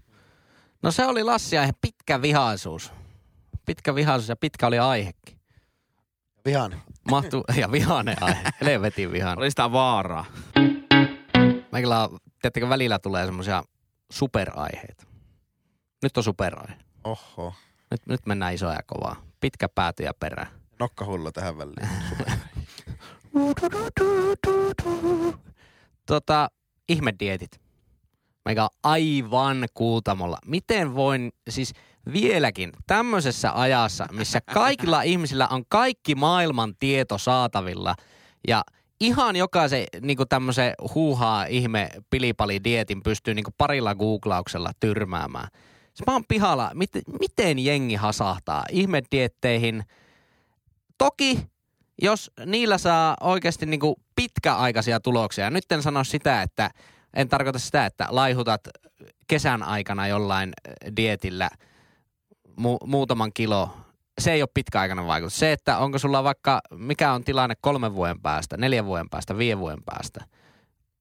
[0.83, 2.93] No se oli Lassi aihe, pitkä vihaisuus.
[3.67, 5.39] Pitkä vihaisuus ja pitkä oli aihekin.
[6.45, 6.79] Vihainen.
[7.11, 9.39] Mahtu, ja vihainen aihe, helvetin vihainen.
[9.39, 10.25] Oli sitä vaaraa.
[11.73, 13.63] Meillä on, tiedättekö, välillä tulee semmoisia
[14.13, 15.05] superaiheita.
[16.03, 16.75] Nyt on superaihe.
[17.05, 17.55] Oho.
[17.91, 19.17] Nyt, nyt mennään isoja kovaa.
[19.41, 20.47] Pitkä pääty ja perä.
[20.79, 21.89] Nokkahulla tähän väliin.
[26.07, 26.49] Tota,
[26.89, 27.61] ihmedietit.
[28.45, 30.39] Meikä on aivan kuutamolla.
[30.47, 31.73] Miten voin, siis
[32.13, 37.95] vieläkin tämmöisessä ajassa, missä kaikilla ihmisillä on kaikki maailman tieto saatavilla
[38.49, 38.65] ja
[39.03, 45.49] ihan jokaisen niin tämmöisen huuhaa ihme pilipali dietin pystyy niin parilla googlauksella tyrmäämään.
[45.95, 49.85] Se mä oon pihalla, miten, miten jengi hasahtaa ihmedietteihin.
[50.99, 51.53] Toki
[52.03, 53.81] jos niillä saa oikeasti niin
[54.17, 56.71] pitkäaikaisia tuloksia, nyt en sano sitä, että
[57.15, 58.61] en tarkoita sitä, että laihutat
[59.27, 60.53] kesän aikana jollain
[60.97, 61.51] dietillä
[62.49, 63.71] mu- muutaman kilo.
[64.21, 65.39] Se ei ole pitkäaikainen vaikutus.
[65.39, 69.59] Se, että onko sulla vaikka, mikä on tilanne kolmen vuoden päästä, neljän vuoden päästä, viiden
[69.59, 70.25] vuoden päästä.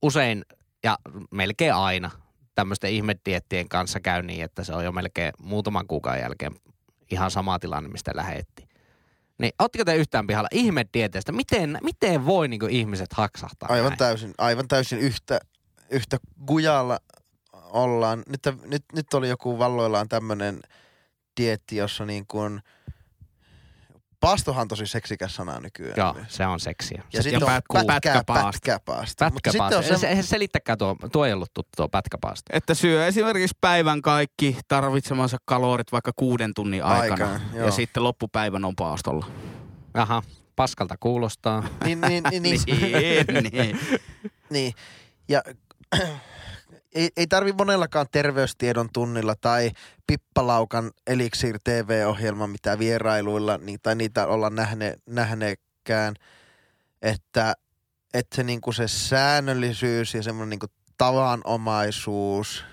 [0.02, 0.46] Usein
[0.84, 0.98] ja
[1.32, 2.12] melkein aina
[2.56, 6.56] tämmöisten ihmediettien kanssa käy niin, että se on jo melkein muutaman kuukauden jälkeen
[7.12, 8.68] ihan sama tilanne, mistä lähetti.
[9.38, 11.32] Niin ootteko te yhtään pihalla ihmedieteistä?
[11.32, 13.98] Miten, miten voi niin ihmiset haksahtaa Aivan näin?
[13.98, 15.40] täysin, aivan täysin yhtä,
[15.90, 17.00] yhtä gujalla
[17.54, 18.24] ollaan.
[18.28, 20.60] Nyt, nyt, nyt oli joku valloillaan tämmöinen
[21.42, 22.62] dietti, jossa niin kuin
[24.22, 25.94] Paastohan on tosi seksikäs sana nykyään.
[25.98, 26.26] Joo, myös.
[26.36, 27.04] se on seksiä.
[27.14, 28.52] Ja Se- sitten ja on pät- pätkä, pätkäpaasto.
[28.52, 29.26] pätkäpaasto.
[29.30, 29.94] Mutta sitten Pätkäpaasto.
[29.94, 32.50] on Se, se, se, selittäkää tuo, tuo ei ollut tuttu tuo pätkäpaasto.
[32.58, 37.26] Että syö esimerkiksi päivän kaikki tarvitsemansa kalorit vaikka kuuden tunnin aikana.
[37.34, 37.66] Aikana, joo.
[37.66, 39.26] ja sitten loppupäivän on paastolla.
[39.94, 40.24] Aha,
[40.56, 41.64] paskalta kuulostaa.
[41.86, 42.60] niin, niin, niin, niin,
[43.44, 43.80] niin, niin.
[44.50, 44.74] Niin.
[45.30, 45.42] Ja
[46.96, 49.72] ei, ei tarvi monellakaan terveystiedon tunnilla tai
[50.08, 56.16] Pippalaukan Elixir TV-ohjelma, mitä vierailuilla niin, tai niitä olla nähne, nähneekään,
[57.02, 57.54] että,
[58.14, 60.68] että se, niinku se säännöllisyys ja semmoinen niinku
[60.98, 62.64] tavanomaisuus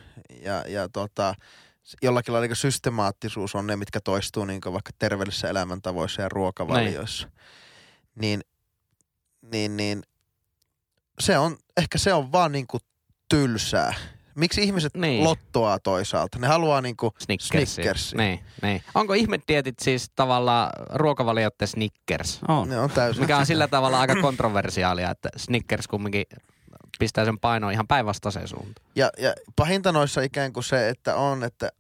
[0.43, 1.35] ja, ja tota,
[2.03, 7.29] jollakin lailla niinku systemaattisuus on ne, mitkä toistuu niinku vaikka terveellisissä elämäntavoissa ja ruokavalioissa.
[8.15, 8.41] Niin,
[9.43, 10.03] niin, niin
[11.21, 12.79] se on, ehkä se on vaan niinku
[13.29, 13.95] tylsää.
[14.35, 15.25] Miksi ihmiset Niin.
[15.25, 16.39] lottoaa toisaalta?
[16.39, 17.67] Ne haluaa niinku Snickersia.
[17.67, 18.19] Snickersia.
[18.19, 18.83] Niin, niin.
[18.95, 22.41] Onko ihmetietit siis tavallaan ruokavaliotte Snickers?
[22.49, 22.69] On.
[22.69, 23.23] ne on täysin.
[23.23, 26.25] Mikä on sillä tavalla aika kontroversiaalia, että Snickers kumminkin
[26.99, 28.87] pistää sen painoon ihan päinvastaiseen suuntaan.
[28.95, 31.73] Ja, ja pahinta noissa ikään kuin se, että on, että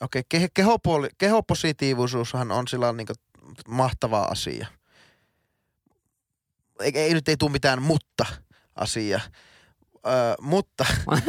[0.00, 3.06] okei, okay, kehopoli, kehopositiivisuushan on sillä niin
[3.68, 4.66] mahtava asia.
[6.80, 8.26] Ei, ei nyt ei tule mitään mutta
[8.74, 9.20] asia.
[10.06, 10.84] Öö, mutta,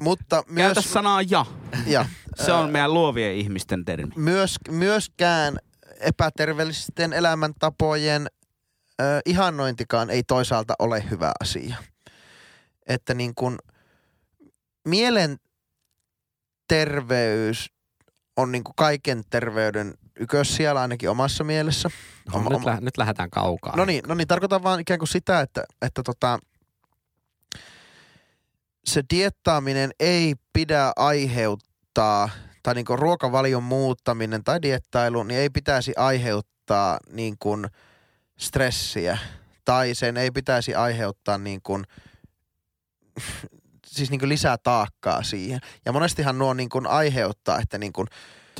[0.00, 1.46] mutta myös, Käytä sanaa ja.
[1.86, 2.06] ja,
[2.44, 4.12] Se on meidän luovien ihmisten termi.
[4.16, 5.58] myös, myöskään
[6.00, 8.26] epäterveellisten elämäntapojen
[9.00, 11.76] ö, ihannointikaan ei toisaalta ole hyvä asia.
[12.86, 13.56] Että niin kuin
[14.88, 15.36] mielen
[16.68, 17.70] terveys
[18.36, 21.90] on niin kuin kaiken terveyden ykkös siellä ainakin omassa mielessä.
[22.32, 23.76] No, Oma- nyt, lä- nyt lähdetään kaukaa.
[23.76, 26.38] No niin, no niin, tarkoitan vaan ikään kuin sitä, että, että tota,
[28.84, 32.30] se diettaaminen ei pidä aiheuttaa,
[32.62, 37.66] tai niin ruokavalion muuttaminen tai diettailu, niin ei pitäisi aiheuttaa niin kuin
[38.38, 39.18] stressiä.
[39.64, 41.84] Tai sen ei pitäisi aiheuttaa niin kuin,
[43.86, 45.60] siis niin kuin lisää taakkaa siihen.
[45.84, 48.06] Ja monestihan nuo niin kuin aiheuttaa, että niin kuin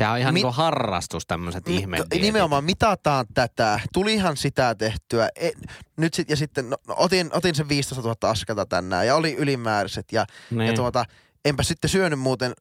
[0.01, 3.81] Sehän on ihan Mi- Mi- niinku harrastus tämmöiset Ni- ihme Nimenomaan mitataan tätä.
[3.93, 5.29] Tulihan sitä tehtyä.
[5.37, 5.51] E,
[5.97, 9.35] nyt sit, ja sitten no, no, otin, otin sen 15 000 askelta tänään ja oli
[9.35, 10.13] ylimääräiset.
[10.13, 10.67] Ja, Niin.
[10.69, 11.05] ja tuota,
[11.45, 12.53] enpä sitten syönyt muuten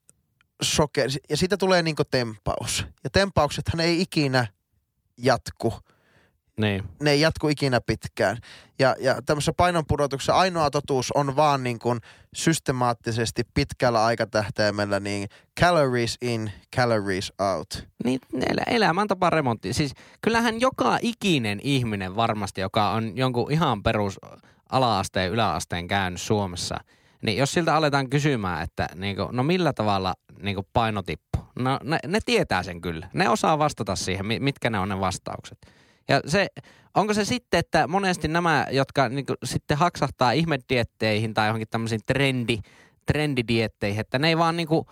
[0.62, 1.10] sokeri.
[1.30, 2.86] Ja siitä tulee niinku tempaus.
[3.04, 4.48] Ja tempauksethan ei ikinä
[5.18, 5.74] jatku.
[6.60, 6.84] Niin.
[7.01, 8.38] Ne ei jatku ikinä pitkään.
[8.80, 11.99] Ja, ja tämmöisessä painonpudotuksessa ainoa totuus on vaan niin kuin
[12.36, 15.30] systemaattisesti pitkällä aikatähtäimellä niin
[15.60, 17.88] calories in, calories out.
[18.03, 19.74] Niin, elä- elämäntapa remontti.
[19.74, 24.20] Siis kyllähän joka ikinen ihminen varmasti, joka on jonkun ihan perus
[24.70, 26.78] ala-asteen, yläasteen käynyt Suomessa,
[27.22, 31.99] niin jos siltä aletaan kysymään, että niinku, no millä tavalla niinku paino tippuu, no ne,
[32.07, 33.10] ne tietää sen kyllä.
[33.14, 35.57] Ne osaa vastata siihen, mi- mitkä ne on ne vastaukset.
[36.10, 36.47] Ja se,
[36.95, 42.57] onko se sitten, että monesti nämä, jotka niinku sitten haksahtaa ihmedietteihin tai johonkin tämmöisiin trendi,
[43.05, 44.86] trendidietteihin, että ne ei vaan niinku,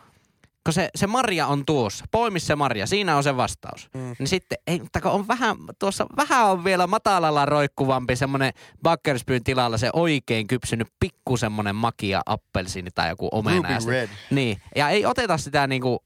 [0.66, 3.90] kun se, se marja on tuossa, poimi se marja, siinä on se vastaus.
[3.94, 4.16] Mm.
[4.20, 8.54] Niin sitten, ei, mutta kun on vähän, tuossa vähän on vielä matalalla roikkuvampi semmoinen
[8.84, 13.58] bakkerspyyn tilalla se oikein kypsynyt pikku semmoinen makia appelsiini tai joku omena.
[13.58, 14.10] Ruby ja red.
[14.32, 16.04] Niin, ja ei oteta sitä niinku,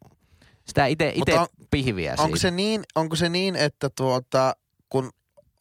[0.66, 2.40] sitä ite, ite Mutta on- pihviä Onko siitä.
[2.40, 4.54] se, niin, onko se niin, että tuota,
[4.92, 5.12] kun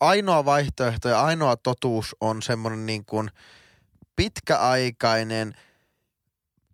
[0.01, 3.31] ainoa vaihtoehto ja ainoa totuus on semmoinen niin kuin
[4.17, 5.55] pitkäaikainen,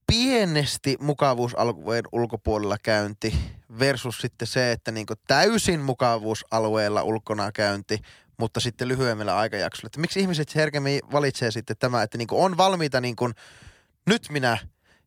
[0.06, 3.38] pienesti mukavuusalueen ulkopuolella käynti
[3.78, 7.98] versus sitten se, että niin kuin täysin mukavuusalueella ulkona käynti,
[8.38, 9.86] mutta sitten lyhyemmällä aikajaksolla.
[9.86, 13.34] Että miksi ihmiset herkemmin valitsee sitten tämä, että niin kuin on valmiita niin kuin,
[14.06, 14.58] nyt minä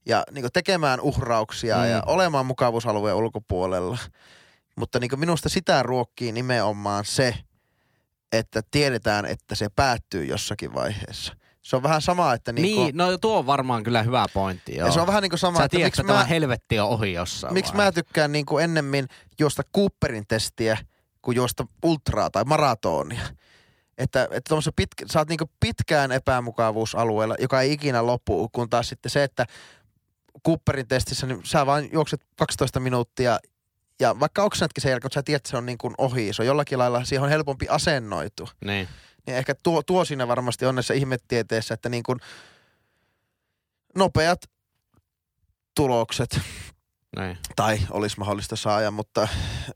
[0.06, 1.90] ja niin kuin tekemään uhrauksia Mm.
[1.90, 3.98] ja olemaan mukavuusalueen ulkopuolella.
[4.80, 7.36] Mutta niin kuin minusta sitä ruokkii nimenomaan se,
[8.32, 11.36] että tiedetään, että se päättyy jossakin vaiheessa.
[11.62, 14.88] Se on vähän sama, että niin Niin, no tuo on varmaan kyllä hyvä pointti, joo.
[14.88, 16.90] ja se on vähän niin kuin sama, Sä että tiedät, miksi että mä, helvetti on
[16.90, 17.96] ohi jossain miksi mä vaiheessa.
[17.96, 19.08] tykkään niin kuin ennemmin
[19.40, 20.78] juosta Cooperin testiä
[21.22, 23.22] kuin juosta ultraa tai maratonia.
[23.98, 28.90] Että, että pitkä, sä oot niin kuin pitkään epämukavuusalueella, joka ei ikinä lopu, kun taas
[28.90, 29.46] sitten se, että
[30.46, 33.40] Cooperin testissä, niin sä vaan juokset 12 minuuttia
[34.00, 36.42] ja vaikka oksennatkin sen jälkeen, että sä tiedät, että se on niin kuin ohi, se
[36.42, 38.48] on jollakin lailla, siihen on helpompi asennoitua.
[38.66, 38.88] Niin.
[39.26, 42.20] Niin ehkä tuo, tuo siinä varmasti on näissä ihmetieteessä, että niin kuin
[43.96, 44.40] nopeat
[45.76, 46.40] tulokset
[47.20, 47.38] Niin.
[47.56, 49.28] tai olisi mahdollista saada, mutta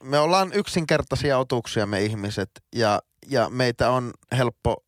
[0.04, 4.84] me ollaan yksinkertaisia otuksia me ihmiset ja, ja meitä on helppo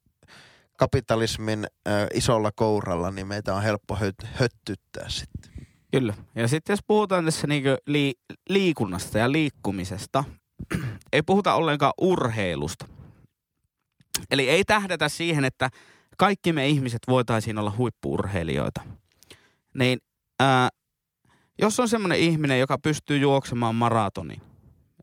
[0.78, 5.55] kapitalismin ö, isolla kouralla, niin meitä on helppo höt, höttyttää sitten.
[6.00, 6.14] Kyllä.
[6.36, 10.24] Ja sitten jos puhutaan tässä niinku lii- liikunnasta ja liikkumisesta,
[11.14, 12.88] ei puhuta ollenkaan urheilusta.
[14.32, 15.70] Eli ei tähdätä siihen, että
[16.18, 18.82] kaikki me ihmiset voitaisiin olla huippuurheilijoita.
[19.78, 20.00] Niin
[20.40, 20.70] ää,
[21.60, 24.42] jos on semmoinen ihminen, joka pystyy juoksemaan maratonin,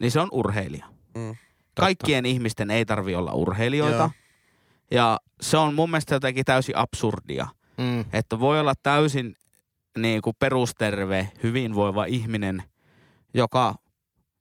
[0.01, 0.87] niin se on urheilija.
[1.15, 1.37] Mm.
[1.75, 3.97] Kaikkien ihmisten ei tarvi olla urheilijoita.
[3.97, 4.11] Joo.
[4.91, 7.47] Ja se on mun mielestä jotenkin täysin absurdia.
[7.79, 8.05] Mm.
[8.13, 9.37] Että voi olla täysin
[9.99, 12.63] niin kuin perusterve, hyvinvoiva ihminen,
[13.35, 13.75] joka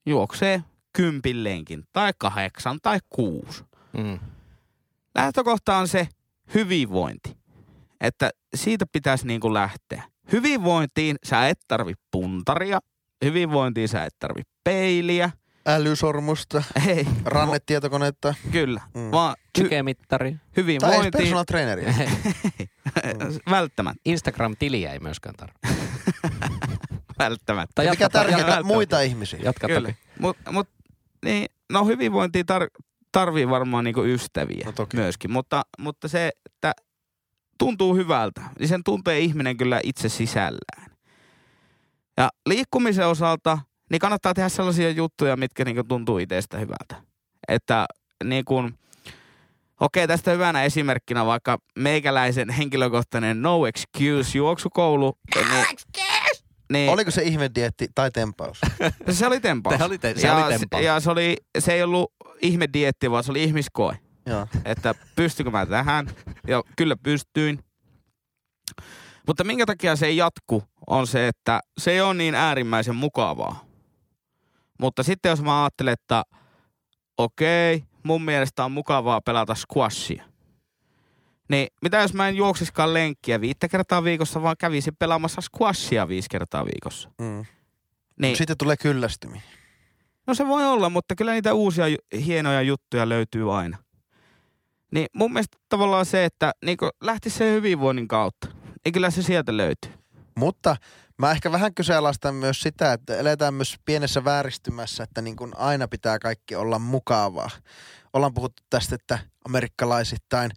[0.06, 3.64] juoksee kympilleenkin, tai kahdeksan, tai kuusi.
[3.98, 4.20] Mm.
[5.16, 6.08] Lähtökohta on se
[6.54, 7.38] hyvinvointi.
[8.02, 10.04] Että siitä pitäisi niin kuin lähteä.
[10.32, 12.80] Hyvinvointiin sä et tarvi puntaria,
[13.26, 15.32] hyvinvointiin sä et tarvi peiliä.
[15.68, 18.34] Älysormusta, Ei, rannetietokonetta.
[18.52, 18.82] kyllä.
[18.94, 19.12] Mm.
[19.12, 20.32] Vaan hy- Sykemittari.
[20.32, 21.94] Tai edes hyvinvointiin personal traineriä.
[23.50, 24.02] välttämättä.
[24.06, 25.68] Instagram-tiliä ei myöskään tarvitse.
[27.20, 27.72] Välttämättä.
[27.76, 29.40] Tai mikä jatka- muita ihmisiä.
[29.44, 29.88] Jatka Kyllä.
[29.90, 30.00] toki.
[30.20, 30.70] Mut, mut,
[31.26, 34.98] niin, no hyvinvointia tar- tarvii varmaan niinku ystäviä No toki.
[34.98, 36.74] myöskin, mutta, mutta se, että
[37.58, 40.92] tuntuu hyvältä, niin sen tuntee ihminen kyllä itse sisällään.
[42.18, 43.58] Ja liikkumisen osalta,
[43.92, 46.96] niin kannattaa tehdä sellaisia juttuja, mitkä niinku tuntuu itsestä hyvältä.
[47.48, 47.86] Että
[48.24, 48.78] niin kun,
[49.80, 55.18] okei tästä hyvänä esimerkkinä vaikka meikäläisen henkilökohtainen no excuse juoksukoulu.
[55.36, 55.66] Niin,
[56.72, 58.62] niin, Oliko se ihmedietti tai tempaus?
[59.10, 59.78] se oli tempaus.
[59.78, 60.84] Se oli te- se ja, oli tempaus.
[60.84, 63.98] Ja se, oli, se ei ollut ihme dietti, vaan se oli ihmiskoe.
[64.26, 64.48] Joo.
[64.66, 66.12] Että pystykö mä tähän?
[66.48, 67.60] Ja kyllä pystyin.
[69.28, 73.71] Mutta minkä takia se ei jatku, on se, että se ei ole niin äärimmäisen mukavaa.
[74.82, 76.24] Mutta sitten jos mä ajattelen, että
[77.18, 80.24] okei, mun mielestä on mukavaa pelata squashia.
[81.50, 86.30] Niin mitä jos mä en juoksiskaan lenkkiä viittä kertaa viikossa, vaan kävisin pelaamassa squashia viisi
[86.30, 87.10] kertaa viikossa.
[87.22, 87.46] Mm.
[88.22, 88.38] Niin.
[88.38, 89.42] Sitten tulee kyllästymiä.
[90.28, 91.86] No se voi olla, mutta kyllä niitä uusia
[92.26, 93.78] hienoja juttuja löytyy aina.
[94.92, 98.48] Niin mun mielestä tavallaan se, että niin lähtisi sen hyvinvoinnin kautta.
[98.86, 99.92] Niin kyllä se sieltä löytyy.
[100.38, 100.76] Mutta
[101.22, 105.88] mä ehkä vähän kyseenalaistan myös sitä, että eletään myös pienessä vääristymässä, että niin kuin aina
[105.88, 107.50] pitää kaikki olla mukavaa.
[108.14, 110.52] Ollaan puhuttu tästä, että amerikkalaisittain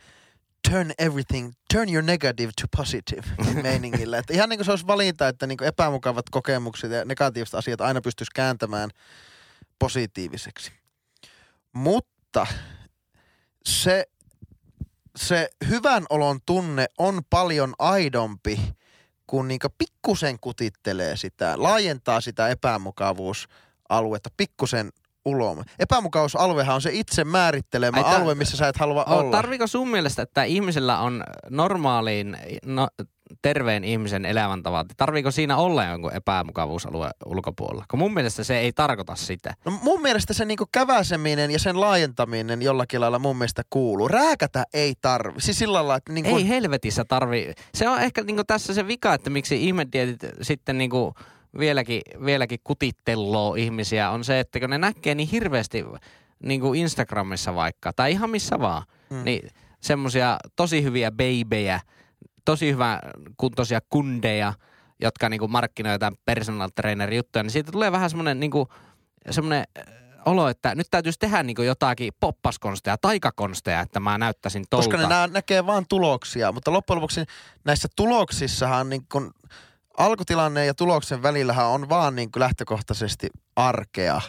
[0.70, 3.22] turn everything, turn your negative to positive
[3.62, 4.18] meiningillä.
[4.18, 7.80] Että ihan niin kuin se olisi valinta, että niin kuin epämukavat kokemukset ja negatiiviset asiat
[7.80, 8.90] aina pystyisi kääntämään
[9.78, 10.72] positiiviseksi.
[11.72, 12.46] Mutta
[13.66, 14.06] se,
[15.16, 18.74] se hyvän olon tunne on paljon aidompi,
[19.26, 24.90] kun niinku pikkusen kutittelee sitä, laajentaa sitä epämukavuusaluetta pikkusen
[25.24, 25.64] uloma.
[25.78, 29.30] Epämukavuusaluehan on se itse määrittelemä Ai alue, missä sä et halua olla.
[29.30, 32.88] tarviiko sun mielestä, että ihmisellä on normaaliin, no,
[33.42, 37.84] terveen ihmisen elämäntavat, tarviiko siinä olla jonkun epämukavuusalue ulkopuolella?
[37.90, 39.54] Kun mun mielestä se ei tarkoita sitä.
[39.64, 44.08] No mun mielestä se niinku käväseminen ja sen laajentaminen jollakin lailla mun mielestä kuuluu.
[44.08, 45.40] Rääkätä ei tarvi.
[45.40, 47.52] Siis sillä lailla, että niinku, Ei helvetissä tarvi.
[47.74, 51.14] Se on ehkä niinku tässä se vika, että miksi ihmedietit sitten niinku
[51.58, 55.84] vieläkin, vieläkin kutittelloo ihmisiä, on se, että kun ne näkee niin hirveästi
[56.42, 59.16] niinku Instagramissa vaikka, tai ihan missä vaan, Mm.
[59.16, 59.24] mm.
[59.24, 59.48] niin
[59.80, 61.80] semmosia tosi hyviä beibejä,
[62.44, 63.00] tosi hyvä
[63.36, 64.52] kuntoisia kundeja,
[65.00, 68.68] jotka niinku markkinoi jotain personal trainer juttuja, niin siitä tulee vähän semmoinen niinku,
[69.30, 69.84] semmoinen äh,
[70.24, 74.88] olo, että nyt täytyisi tehdä niinku jotakin poppaskonsteja, taikakonsteja, että mä näyttäisin tolta.
[74.88, 77.24] koska ne nää näkee vaan tuloksia, mutta loppujen lopuksi
[77.64, 79.34] näissä tuloksissahan niin kun
[79.98, 84.20] alkutilanne ja tuloksen välillähän on vaan niin kuin lähtökohtaisesti arkea.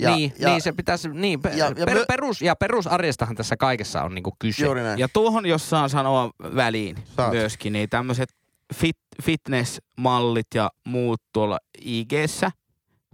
[0.00, 3.56] Ja, niin, ja, niin, se pitäisi, niin, ja- ja, ja per, perus, ja perusarjestahan tässä
[3.56, 4.64] kaikessa on niinku kyse.
[4.64, 4.98] Juuri näin.
[4.98, 7.30] Ja tuohon, jos saan sanoa väliin Saat.
[7.32, 8.28] myöskin, niin tämmöiset
[8.74, 12.12] fit, fitness-mallit ja muut tuolla ig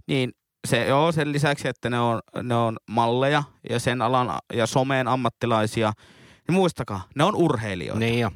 [0.07, 0.31] niin
[0.67, 5.07] se joo, sen lisäksi, että ne on, ne on malleja ja sen alan ja someen
[5.07, 5.93] ammattilaisia,
[6.47, 7.99] niin muistakaa, ne on urheilijoita.
[7.99, 8.31] Niin jo.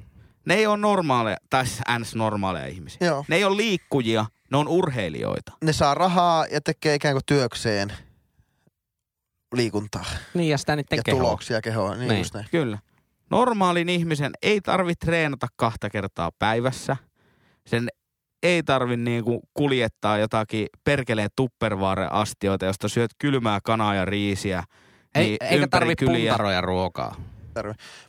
[0.45, 2.15] Ne ei ole normaaleja, tai siis ns.
[2.15, 3.07] normaaleja ihmisiä.
[3.07, 3.25] Joo.
[3.27, 5.51] Ne ei ole liikkujia, ne on urheilijoita.
[5.63, 7.93] Ne saa rahaa ja tekee ikään kuin työkseen
[9.55, 11.21] liikuntaa Niin ja sitä niiden ja kehoa.
[11.21, 11.95] tuloksia kehoa.
[11.95, 12.17] Niin, niin.
[12.19, 12.45] Just näin.
[12.51, 12.77] Kyllä.
[13.29, 16.97] Normaalin ihmisen ei tarvi treenata kahta kertaa päivässä.
[17.67, 17.87] Sen
[18.43, 24.63] ei tarvi niinku kuljettaa jotakin perkeleen tuppervaaren astioita, josta syöt kylmää kanaa ja riisiä.
[25.15, 26.29] Ei, niin eikä tarvi kyliä.
[26.31, 27.15] puntaroja ruokaa.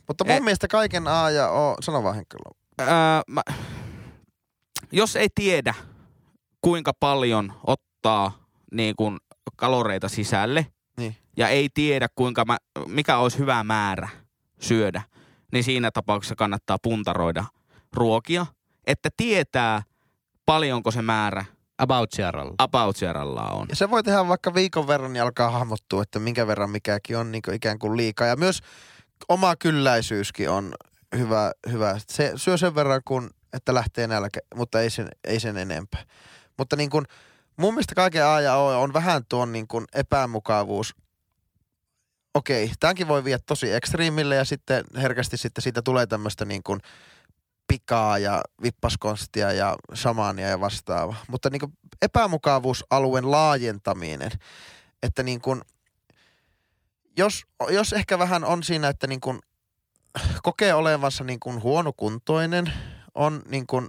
[0.07, 0.41] Mutta mun Eh.
[0.41, 2.41] mielestä kaiken A ja O, sano vaan henkilö.
[2.81, 2.87] Öö,
[3.27, 3.41] mä,
[4.91, 5.73] jos ei tiedä,
[6.61, 8.31] kuinka paljon ottaa
[8.73, 9.17] niin kuin
[9.55, 10.65] kaloreita sisälle,
[10.97, 11.15] Niin.
[11.37, 14.09] ja ei tiedä, kuinka mä, mikä olisi hyvä määrä
[14.59, 15.01] syödä,
[15.51, 17.45] niin siinä tapauksessa kannattaa puntaroida
[17.93, 18.45] ruokia,
[18.87, 19.83] että tietää,
[20.45, 21.45] paljonko se määrä
[21.77, 22.55] About Sierralla.
[22.57, 23.65] about Sierralla on.
[23.69, 27.31] Ja se voi tehdä vaikka viikon verran, niin alkaa hahmottua, että minkä verran mikäkin on
[27.31, 28.27] niin ikään kuin liikaa.
[28.27, 28.59] Ja myös
[29.29, 30.73] oma kylläisyyskin on
[31.17, 31.51] hyvä.
[31.71, 31.95] hyvä.
[32.07, 36.03] Se syö sen verran, kun, että lähtee nälkä, mutta ei sen, ei sen enempää.
[36.57, 37.05] Mutta niin kuin,
[37.57, 40.95] mun mielestä kaiken A ja O on vähän tuon niin kuin epämukavuus.
[42.33, 46.79] Okei, tämänkin voi viedä tosi ekstriimille ja sitten herkästi sitten siitä tulee tämmöistä niin kuin
[47.67, 51.15] pikaa ja vippaskonstia ja shamaania ja vastaava.
[51.27, 54.31] Mutta niin kuin epämukavuusalueen laajentaminen,
[55.03, 55.61] että niin kuin,
[57.17, 59.39] jos, jos ehkä vähän on siinä, että niin kuin
[60.43, 62.73] kokee olevansa niin kuin huonokuntoinen,
[63.15, 63.87] on niin kuin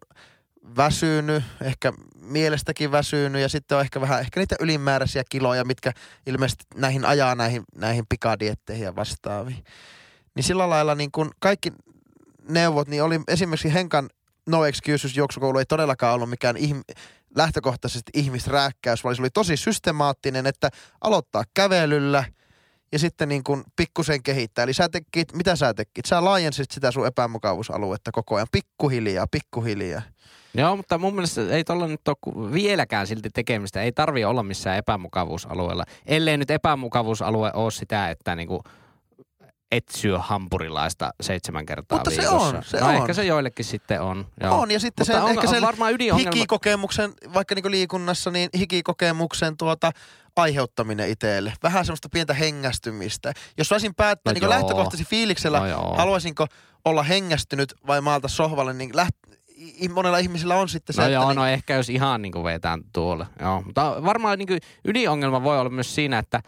[0.76, 5.92] väsynyt, ehkä mielestäkin väsynyt ja sitten on ehkä vähän ehkä niitä ylimääräisiä kiloja, mitkä
[6.26, 9.64] ilmeisesti näihin ajaa näihin, näihin pikadietteihin ja vastaaviin.
[10.34, 11.72] Niin sillä lailla niin kuin kaikki
[12.48, 14.10] neuvot, niin oli esimerkiksi Henkan
[14.46, 16.94] No Excuses juoksukoulu ei todellakaan ollut mikään ihm-
[17.36, 22.24] lähtökohtaisesti ihmisrääkkäys, vaan se oli tosi systemaattinen, että aloittaa kävelyllä
[22.94, 24.62] ja sitten niin kuin pikkusen kehittää.
[24.62, 26.04] Eli sä tekit, mitä sä tekit?
[26.04, 30.02] Sä laajensit sitä sun epämukavuusaluetta koko ajan, pikkuhiljaa, pikkuhiljaa.
[30.54, 33.82] Joo, mutta mun mielestä ei tuolla nyt ole vieläkään silti tekemistä.
[33.82, 35.84] Ei tarvi olla missään epämukavuusalueella.
[36.06, 38.62] Ellei nyt epämukavuusalue ole sitä, että niinku
[39.76, 42.56] et syö hampurilaista seitsemän kertaa Mutta se viikossa.
[42.58, 42.94] on, se no on.
[42.94, 44.26] ehkä se joillekin sitten on.
[44.40, 44.60] Joo.
[44.60, 46.30] On, ja sitten Mutta se on, ehkä on sen varmaan ydinongelma.
[46.34, 49.92] hikikokemuksen, vaikka niin liikunnassa, niin hikikokemuksen tuota
[50.36, 51.52] aiheuttaminen itselle.
[51.62, 53.32] Vähän semmoista pientä hengästymistä.
[53.58, 55.94] Jos saisin päättää No niin lähtökohtaisesti fiiliksellä, No joo.
[55.96, 56.46] haluaisinko
[56.84, 59.16] olla hengästynyt vai maalta sohvalle, niin läht,
[59.94, 62.82] monella ihmisillä on sitten se, No että joo, niin, no ehkä jos ihan niinku vetään
[62.92, 63.26] tuolle.
[63.40, 64.54] Joo, mutta varmaan niinku
[64.84, 66.42] ydinongelma voi olla myös siinä, että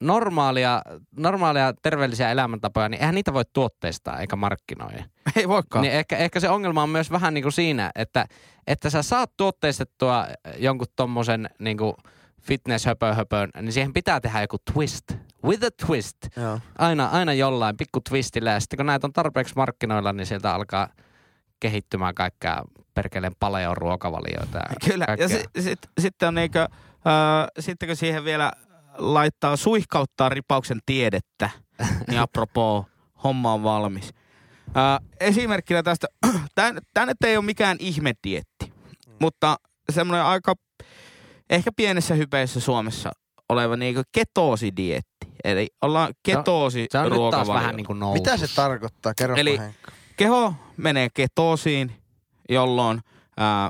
[0.00, 0.82] normaalia,
[1.16, 5.04] normaalia terveellisiä elämäntapoja, niin eihän niitä voi tuotteistaa eikä markkinoida.
[5.36, 5.82] Ei voikaan.
[5.82, 8.26] Niin ehkä, ehkä se ongelma on myös vähän niin kuin siinä, että,
[8.66, 10.26] että sä saat tuotteistettua
[10.58, 11.94] jonkun tommosen niin kuin
[12.42, 15.04] fitness-höpö-höpön, niin siihen pitää tehdä joku twist.
[15.44, 16.16] With a twist.
[16.36, 16.60] Joo.
[16.78, 18.50] Aina, aina jollain pikku twistillä.
[18.50, 20.88] Ja sitten kun näitä on tarpeeksi markkinoilla, niin sieltä alkaa
[21.60, 22.62] kehittymään kaikkea
[22.94, 24.58] perkeleen paljon ruokavalioita.
[24.58, 25.28] Ja Kyllä, ja kaikkea.
[25.28, 28.52] si, sit, sitten on niinkö, äh, sitten kun siihen vielä
[28.98, 31.50] laittaa suihkauttaa ripauksen tiedettä,
[32.08, 32.84] niin apropos,
[33.24, 34.10] homma on valmis.
[34.76, 36.06] Äh, esimerkkinä tästä,
[36.94, 38.72] tämä nyt ei ole mikään ihmedietti,
[39.20, 39.56] mutta
[39.92, 40.54] semmoinen aika
[41.50, 43.12] ehkä pienessä hypeessä Suomessa
[43.48, 45.26] oleva niinku ketoosidiettti.
[45.44, 47.54] Eli ollaan ketoosi se on nyt taas ruokavalio.
[47.54, 47.98] vähän niin kuin.
[48.12, 49.14] Mitä se tarkoittaa?
[49.14, 49.92] Kerro Eli- Henkka.
[50.16, 51.92] keho menee ketoosiin,
[52.48, 53.00] jolloin,
[53.36, 53.68] ää,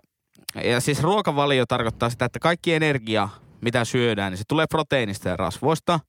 [0.65, 3.29] ja siis ruokavalio tarkoittaa sitä, että kaikki energia,
[3.61, 6.01] mitä syödään, niin se tulee proteiinista ja rasvoista.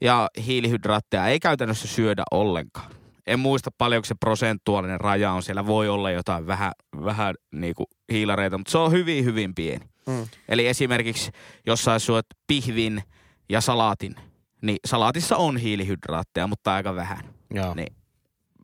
[0.00, 2.90] Ja hiilihydraatteja ei käytännössä syödä ollenkaan.
[3.26, 5.42] En muista paljonko se prosentuaalinen raja on.
[5.42, 6.72] Siellä voi olla jotain vähän,
[7.04, 9.84] vähän niinku hiilareita, mutta se on hyvin, hyvin pieni.
[10.06, 10.26] Mm.
[10.48, 11.30] Eli esimerkiksi
[11.66, 13.02] jos sä syöt pihvin
[13.48, 14.14] ja salaatin,
[14.62, 17.74] niin salaatissa on hiilihydraatteja, mutta aika vähän Joo.
[17.74, 17.96] Niin.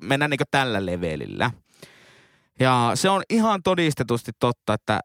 [0.03, 1.51] mennään niin tällä levelillä.
[2.61, 5.01] Ja se on ihan todistetusti totta, että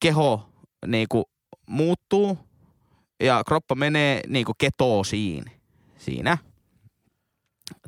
[0.00, 0.48] keho
[0.86, 1.06] niin
[1.72, 2.38] muuttuu
[3.22, 5.44] ja kroppa menee niin ketoosiin
[5.98, 6.38] siinä.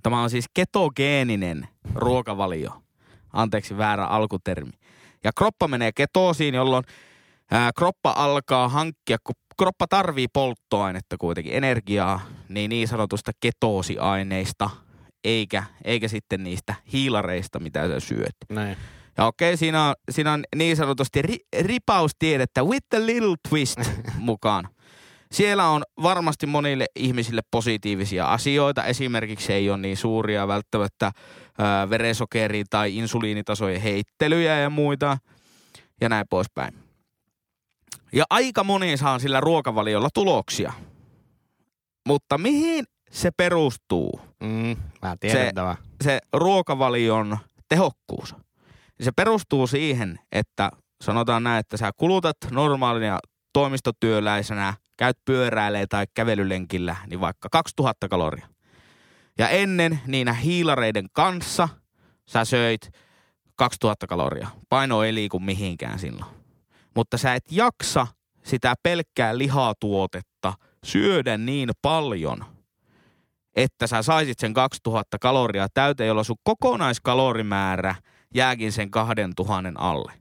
[0.03, 2.83] Tämä on siis ketogeeninen ruokavalio.
[3.33, 4.73] Anteeksi, väärä alkutermi.
[5.25, 6.85] Ja kroppa menee ketoosiin, jolloin
[7.51, 14.71] ää, kroppa alkaa hankkia, kun kroppa tarvii polttoainetta kuitenkin, energiaa, niin niin sanotusta ketoosiaineista,
[15.25, 18.37] eikä, eikä sitten niistä hiilareista, mitä sä syöt.
[18.49, 18.77] Näin.
[19.19, 23.79] Ja okei, siinä on, siinä on niin sanotusti ri, ripaustiedettä with a little twist
[24.19, 24.69] mukaan.
[25.33, 28.85] Siellä on varmasti monille ihmisille positiivisia asioita.
[28.85, 31.13] Esimerkiksi ei ole niin suuria välttämättä
[31.59, 35.19] ää, verensokeri- tai insuliinitasojen heittelyjä ja muita
[36.01, 36.75] ja näin poispäin.
[38.13, 40.73] Ja aika moni saa sillä ruokavaliolla tuloksia.
[42.09, 44.21] Mutta mihin se perustuu?
[44.41, 45.77] Mm, mä tiedän Se- tämä.
[46.05, 47.39] se ruokavalion
[47.69, 48.35] tehokkuus.
[49.01, 50.71] Se perustuu siihen, että
[51.03, 53.19] sanotaan näin, että sä kulutat normaalina
[53.53, 58.49] toimistotyöläisenä, käyt pyöräilee tai kävelylenkillä, niin vaikka 2000 kaloria.
[59.39, 61.69] Ja ennen niinä hiilareiden kanssa
[62.29, 62.91] sä söit
[63.57, 64.49] 2000 kaloria.
[64.69, 66.31] Paino ei liiku mihinkään silloin.
[66.97, 68.07] Mutta sä et jaksa
[68.45, 70.53] sitä pelkkää lihatuotetta
[70.85, 72.45] syödä niin paljon–
[73.57, 77.95] että sä saisit sen 2000 kaloria täyteen, jolloin sun kokonaiskalorimäärä
[78.35, 80.13] jääkin sen 2000 alle.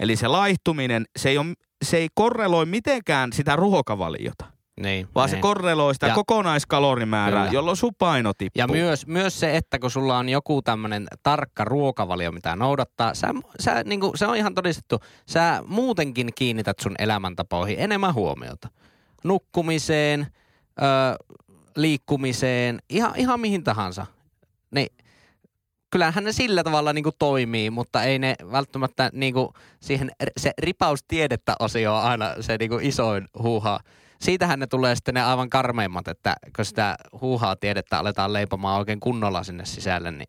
[0.00, 1.54] Eli se laihtuminen, se ei, ole,
[1.84, 4.44] se ei korreloi mitenkään sitä ruokavaliota.
[4.80, 5.42] Niin, vaan se niin.
[5.42, 7.54] korreloi sitä Ja- kokonaiskalorimääräää, Kyllä.
[7.58, 8.60] jolloin sun paino tippuu.
[8.60, 13.28] Ja myös, myös se, että kun sulla on joku tämmöinen tarkka ruokavalio, mitä noudattaa, sä,
[13.60, 14.98] sä, niin kuin, se on ihan todistettu,
[15.28, 18.68] sä muutenkin kiinnität sun elämäntapoihin enemmän huomiota.
[19.24, 20.26] Nukkumiseen,
[20.82, 20.84] ö,
[21.76, 24.06] liikkumiseen, ihan, ihan mihin tahansa.
[24.70, 24.88] Niin
[25.94, 29.48] kyllähän ne sillä tavalla niin kuin toimii, mutta ei ne välttämättä niin kuin
[29.80, 33.80] siihen, se ripaustiedettä osio on aina se niin kuin isoin huuha.
[34.20, 39.00] Siitähän ne tulee sitten ne aivan karmeimmat, että kun sitä huuhaa tiedettä aletaan leipomaan oikein
[39.00, 40.28] kunnolla sinne sisälle, niin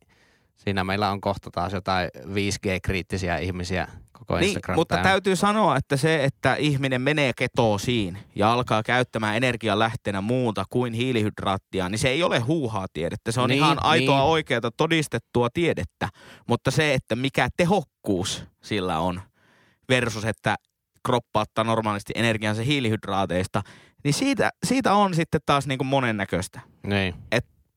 [0.55, 3.88] siinä meillä on kohta taas jotain 5G-kriittisiä ihmisiä
[4.20, 5.09] koko Niin, Instagram mutta täynnä.
[5.09, 11.89] täytyy sanoa, että se, että ihminen menee ketoosiin ja alkaa käyttämään energialähteenä muuta kuin hiilihydraattia,
[11.89, 13.32] niin se ei ole huuhaa tiedettä.
[13.32, 14.30] Se on Niin, ihan aitoa niin.
[14.30, 16.09] oikeaa todistettua tiedettä.
[16.47, 19.22] Mutta se, että mikä tehokkuus sillä on
[19.89, 20.55] versus, että
[21.05, 23.61] kroppa ottaa normaalisti energiansa hiilihydraateista,
[24.03, 27.16] niin siitä, siitä on sitten taas niin kuin monennäköistä Niin.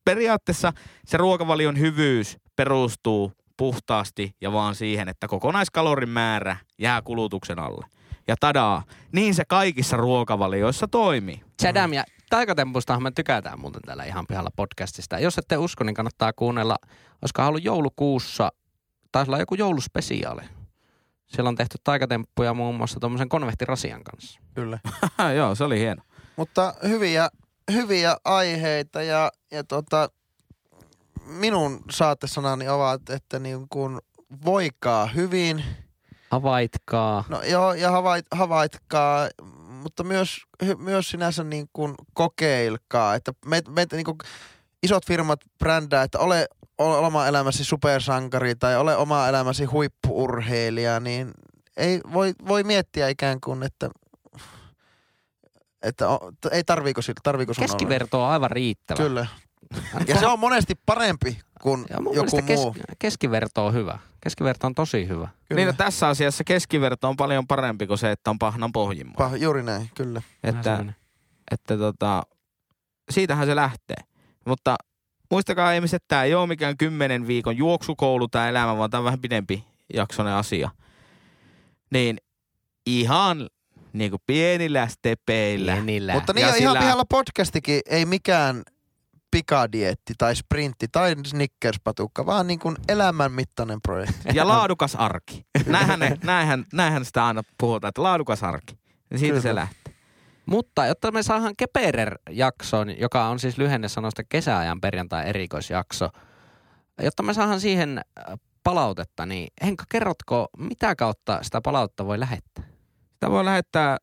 [0.04, 0.72] periaatteessa
[1.06, 7.86] se ruokavalion hyvyys perustuu puhtaasti ja vaan siihen, että kokonaiskalorin määrä jää kulutuksen alle.
[8.28, 8.82] Ja tadaa,
[9.12, 11.40] niin se kaikissa ruokavalioissa toimii.
[11.62, 15.18] Chadam ja taikatempustahan me tykätään muuten täällä ihan pihalla podcastista.
[15.18, 16.76] Jos ette usko, niin kannattaa kuunnella,
[17.22, 18.52] olisiko ollut joulukuussa,
[19.12, 20.42] taisi olla joku jouluspesiaali.
[21.26, 24.40] Siellä on tehty taikatemppuja muun muassa tuommoisen konvehtirasian kanssa.
[24.54, 24.78] Kyllä.
[25.36, 26.02] Joo, se oli hieno.
[26.36, 27.28] Mutta hyviä,
[27.72, 30.10] hyviä aiheita ja, ja tota,
[31.28, 33.98] minun saatesanani ovat, että niin kuin
[34.44, 35.64] voikaa hyvin.
[36.30, 37.24] Havaitkaa.
[37.28, 39.28] No joo, ja havait, havaitkaa,
[39.82, 40.40] mutta myös,
[40.78, 43.14] myös sinänsä niin kuin kokeilkaa.
[43.14, 44.18] Että meitä me, niin kuin
[44.82, 46.48] isot firmat brändää, että ole,
[46.78, 51.30] ole oma elämäsi supersankari tai ole oma elämäsi huippuurheilija, niin
[51.76, 53.90] ei voi, voi miettiä ikään kuin, että,
[55.82, 56.04] että
[56.50, 57.62] ei tarviiko, tarviiko sun.
[57.62, 58.96] Keskiverto on aivan riittävä.
[58.96, 59.26] Kyllä.
[60.06, 62.72] Ja se on monesti parempi kuin Ja mun joku mielestä muu.
[62.72, 63.98] kes, keskiverto on hyvä.
[64.20, 65.28] Keskiverto on tosi hyvä.
[65.48, 65.58] Kyllä.
[65.58, 69.14] Niin no, tässä asiassa keskiverto on paljon parempi kuin se, että on pahnan pohjimmaa.
[69.18, 70.22] Pah, juuri näin, kyllä.
[70.44, 70.96] Että, semmoinen.
[71.50, 72.22] että tota,
[73.10, 73.96] siitähän se lähtee.
[74.46, 74.76] Mutta
[75.30, 79.04] muistakaa ihmiset, että tämä ei ole mikään kymmenen viikon juoksukoulu tämä elämä, vaan tämä on
[79.04, 79.64] vähän pidempi
[79.94, 80.70] jaksonen asia.
[81.92, 82.16] Niin
[82.86, 83.48] ihan
[83.92, 85.72] niin kuin pienillä stepeillä.
[85.72, 86.14] Pienillä.
[86.14, 88.62] Mutta niin Ja ja ihan sillä- pihalla podcastikin ei mikään
[89.30, 94.28] pikadietti tai sprintti tai snickerspatukka, vaan niin kuin elämän mittainen projekti.
[94.34, 95.46] Ja laadukas arki.
[95.66, 98.78] Näinhän, ne, näinhän, näinhän sitä aina puhutaan, että laadukas arki.
[99.10, 99.42] Ja siitä Kyllä.
[99.42, 99.94] se lähtee.
[100.46, 106.08] Mutta jotta me saadaan Keperer-jaksoon, joka on siis lyhenne sanoista kesäajan perjantai erikoisjakso,
[107.02, 112.64] jotta me saadaan siihen äh, palautetta, niin Henkka, kerrotko, mitä kautta sitä palautetta voi lähettää?
[113.12, 113.96] Sitä voi lähettää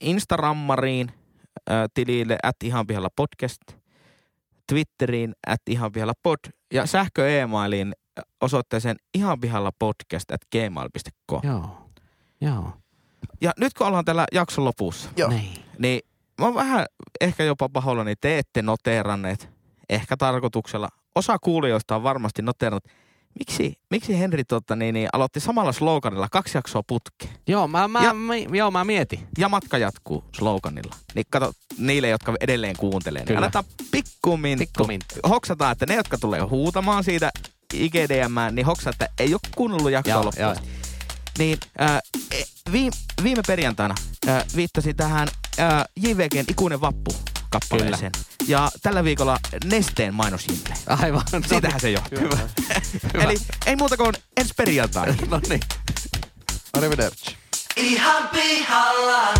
[0.00, 1.12] Instagrammariin
[1.70, 3.60] äh, tilille at ihan pihalla podcast,
[4.68, 6.38] Twitteriin at ihan pihalla pod
[6.72, 7.92] ja sähkö e-mailiin
[8.40, 11.40] osoitteeseen ihan pihalla podcast at gmail.com.
[11.44, 11.90] Joo.
[12.40, 12.72] Joo.
[13.40, 15.28] Ja nyt kun ollaan tällä jakson lopussa, Joo.
[15.30, 15.64] Niin.
[15.78, 16.00] niin
[16.40, 16.86] mä oon vähän
[17.20, 19.50] ehkä jopa pahoillani, te ette noteeranneet,
[19.88, 20.88] ehkä tarkoituksella.
[21.14, 22.84] Osa kuulijoista on varmasti noteerannut,
[23.38, 27.32] miksi, miksi Henri totta, niin, niin, aloitti samalla sloganilla kaksi jaksoa putkeen.
[27.48, 29.20] Joo, mä, mä, Ja- mi, joo, mä mietin.
[29.38, 30.94] ja matka jatkuu sloganilla.
[31.14, 33.38] Niin kato, niille, jotka edelleen kuuntelee, niin Kyllä.
[33.38, 34.64] aletaan pikkuminttu.
[34.66, 35.14] Pikkuminttu.
[35.28, 37.30] Hoksataan, että ne, jotka tulee huutamaan siitä
[37.74, 40.56] IGDM, niin hoksaa, että ei ole kuunnellut jaksoa loppuun.
[41.38, 41.98] Niin äh,
[42.72, 43.94] viime, viime perjantaina
[44.28, 45.28] äh, viittasin tähän
[45.60, 47.10] äh, JVGn Ikuinen vappu
[47.60, 48.12] kappaleeseen.
[48.46, 50.74] Ja tällä viikolla Nesteen mainosjingle.
[50.86, 51.22] Aivan.
[51.48, 52.18] Siitähän se johtuu.
[52.20, 52.38] Hyvä.
[53.14, 53.36] Eli
[53.66, 55.14] ei muuta kuin ensi perjantai.
[55.30, 55.60] No niin.
[56.72, 57.36] Arrivederci.
[57.76, 59.34] ihan pihalla.